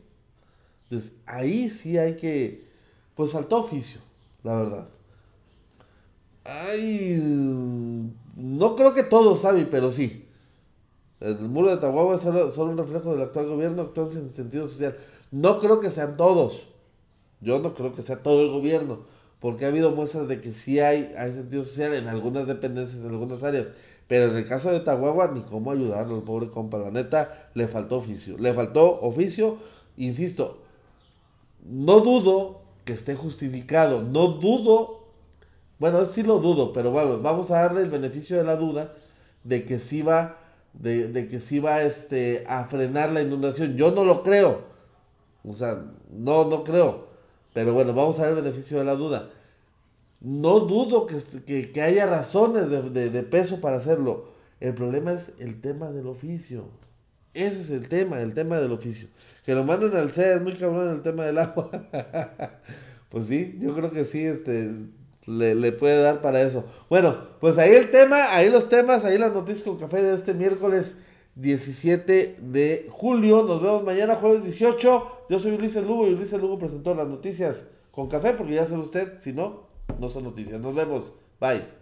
Entonces, 0.83 1.11
ahí 1.25 1.69
sí 1.69 1.97
hay 1.97 2.15
que. 2.15 2.67
Pues 3.15 3.31
faltó 3.31 3.57
oficio, 3.59 3.99
la 4.43 4.55
verdad. 4.55 4.87
Ay. 6.43 7.19
No 8.35 8.75
creo 8.75 8.93
que 8.93 9.03
todos 9.03 9.41
saben, 9.41 9.69
pero 9.71 9.91
sí. 9.91 10.27
El 11.23 11.39
muro 11.39 11.69
de 11.69 11.77
Tahuahua 11.77 12.17
es 12.17 12.21
solo, 12.21 12.69
un 12.69 12.77
reflejo 12.77 13.13
del 13.13 13.21
actual 13.21 13.47
gobierno, 13.47 13.83
actúa 13.83 14.09
en 14.11 14.29
sentido 14.29 14.67
social. 14.67 14.97
No 15.31 15.57
creo 15.57 15.79
que 15.79 15.89
sean 15.89 16.17
todos. 16.17 16.67
Yo 17.39 17.59
no 17.59 17.73
creo 17.75 17.95
que 17.95 18.01
sea 18.01 18.21
todo 18.21 18.41
el 18.41 18.49
gobierno. 18.49 18.99
Porque 19.39 19.63
ha 19.63 19.69
habido 19.69 19.91
muestras 19.91 20.27
de 20.27 20.41
que 20.41 20.51
sí 20.51 20.81
hay, 20.81 21.13
hay 21.17 21.31
sentido 21.31 21.63
social 21.63 21.93
en 21.93 22.09
algunas 22.09 22.45
dependencias, 22.45 23.01
en 23.01 23.09
algunas 23.09 23.41
áreas. 23.41 23.67
Pero 24.09 24.31
en 24.31 24.35
el 24.35 24.45
caso 24.45 24.69
de 24.69 24.81
Tahuahua, 24.81 25.31
ni 25.33 25.41
cómo 25.43 25.71
ayudarlo, 25.71 26.17
el 26.17 26.23
pobre 26.23 26.49
compa. 26.49 26.77
La 26.77 26.91
neta, 26.91 27.49
le 27.53 27.69
faltó 27.69 27.97
oficio. 27.97 28.37
Le 28.37 28.53
faltó 28.53 28.99
oficio, 29.01 29.59
insisto. 29.95 30.57
No 31.65 32.01
dudo 32.01 32.63
que 32.83 32.91
esté 32.91 33.15
justificado. 33.15 34.01
No 34.01 34.27
dudo. 34.27 35.05
Bueno, 35.79 36.05
sí 36.05 36.21
lo 36.21 36.39
dudo, 36.39 36.73
pero 36.73 36.91
bueno, 36.91 37.19
vamos 37.19 37.49
a 37.49 37.61
darle 37.61 37.81
el 37.81 37.89
beneficio 37.89 38.35
de 38.35 38.43
la 38.43 38.57
duda 38.57 38.91
de 39.45 39.65
que 39.65 39.79
sí 39.79 40.01
va 40.01 40.42
de, 40.73 41.27
que 41.29 41.39
sí 41.39 41.59
va 41.59 41.83
este, 41.83 42.43
a 42.47 42.65
frenar 42.65 43.11
la 43.11 43.21
inundación. 43.21 43.75
Yo 43.75 43.91
no 43.91 44.03
lo 44.03 44.23
creo. 44.23 44.61
O 45.43 45.53
sea, 45.53 45.83
no, 46.11 46.45
no 46.45 46.63
creo. 46.63 47.07
Pero 47.53 47.73
bueno, 47.73 47.93
vamos 47.93 48.19
a 48.19 48.23
ver 48.23 48.37
el 48.37 48.43
beneficio 48.43 48.79
de 48.79 48.85
la 48.85 48.95
duda. 48.95 49.29
No 50.21 50.61
dudo 50.61 51.05
que, 51.05 51.71
que, 51.71 51.81
haya 51.81 52.05
razones 52.05 52.69
de, 52.69 53.09
de, 53.09 53.23
peso 53.23 53.59
para 53.59 53.77
hacerlo. 53.77 54.29
El 54.59 54.73
problema 54.73 55.11
es 55.11 55.33
el 55.39 55.59
tema 55.59 55.91
del 55.91 56.07
oficio. 56.07 56.65
Ese 57.33 57.61
es 57.61 57.69
el 57.69 57.89
tema, 57.89 58.21
el 58.21 58.33
tema 58.33 58.59
del 58.59 58.71
oficio. 58.71 59.09
Que 59.45 59.53
lo 59.53 59.63
manden 59.63 59.95
al 59.95 60.11
CEA 60.11 60.35
es 60.35 60.41
muy 60.41 60.53
cabrón 60.53 60.89
el 60.89 61.01
tema 61.01 61.25
del 61.25 61.39
agua. 61.39 61.69
pues 63.09 63.27
sí, 63.27 63.57
yo 63.59 63.75
creo 63.75 63.91
que 63.91 64.05
sí, 64.05 64.23
este, 64.23 64.71
le, 65.25 65.71
puede 65.71 66.01
dar 66.01 66.21
para 66.21 66.41
eso. 66.41 66.65
Bueno, 66.89 67.17
pues 67.39 67.57
ahí 67.57 67.71
el 67.71 67.91
tema, 67.91 68.33
ahí 68.35 68.49
los 68.49 68.69
temas, 68.69 69.05
ahí 69.05 69.17
las 69.17 69.33
noticias 69.33 69.63
con 69.63 69.77
café 69.77 70.01
de 70.01 70.15
este 70.15 70.33
miércoles 70.33 70.99
17 71.35 72.37
de 72.39 72.87
julio. 72.89 73.43
Nos 73.43 73.61
vemos 73.61 73.83
mañana 73.83 74.15
jueves 74.15 74.43
18. 74.43 75.07
Yo 75.29 75.39
soy 75.39 75.51
Ulises 75.51 75.83
Lugo 75.85 76.07
y 76.07 76.13
Ulises 76.13 76.39
Lugo 76.39 76.59
presentó 76.59 76.93
las 76.93 77.07
noticias 77.07 77.65
con 77.91 78.09
café 78.09 78.33
porque 78.33 78.55
ya 78.55 78.65
sabe 78.65 78.81
usted, 78.81 79.19
si 79.19 79.33
no, 79.33 79.63
no 79.99 80.09
son 80.09 80.23
noticias. 80.23 80.59
Nos 80.59 80.75
vemos. 80.75 81.13
Bye. 81.39 81.81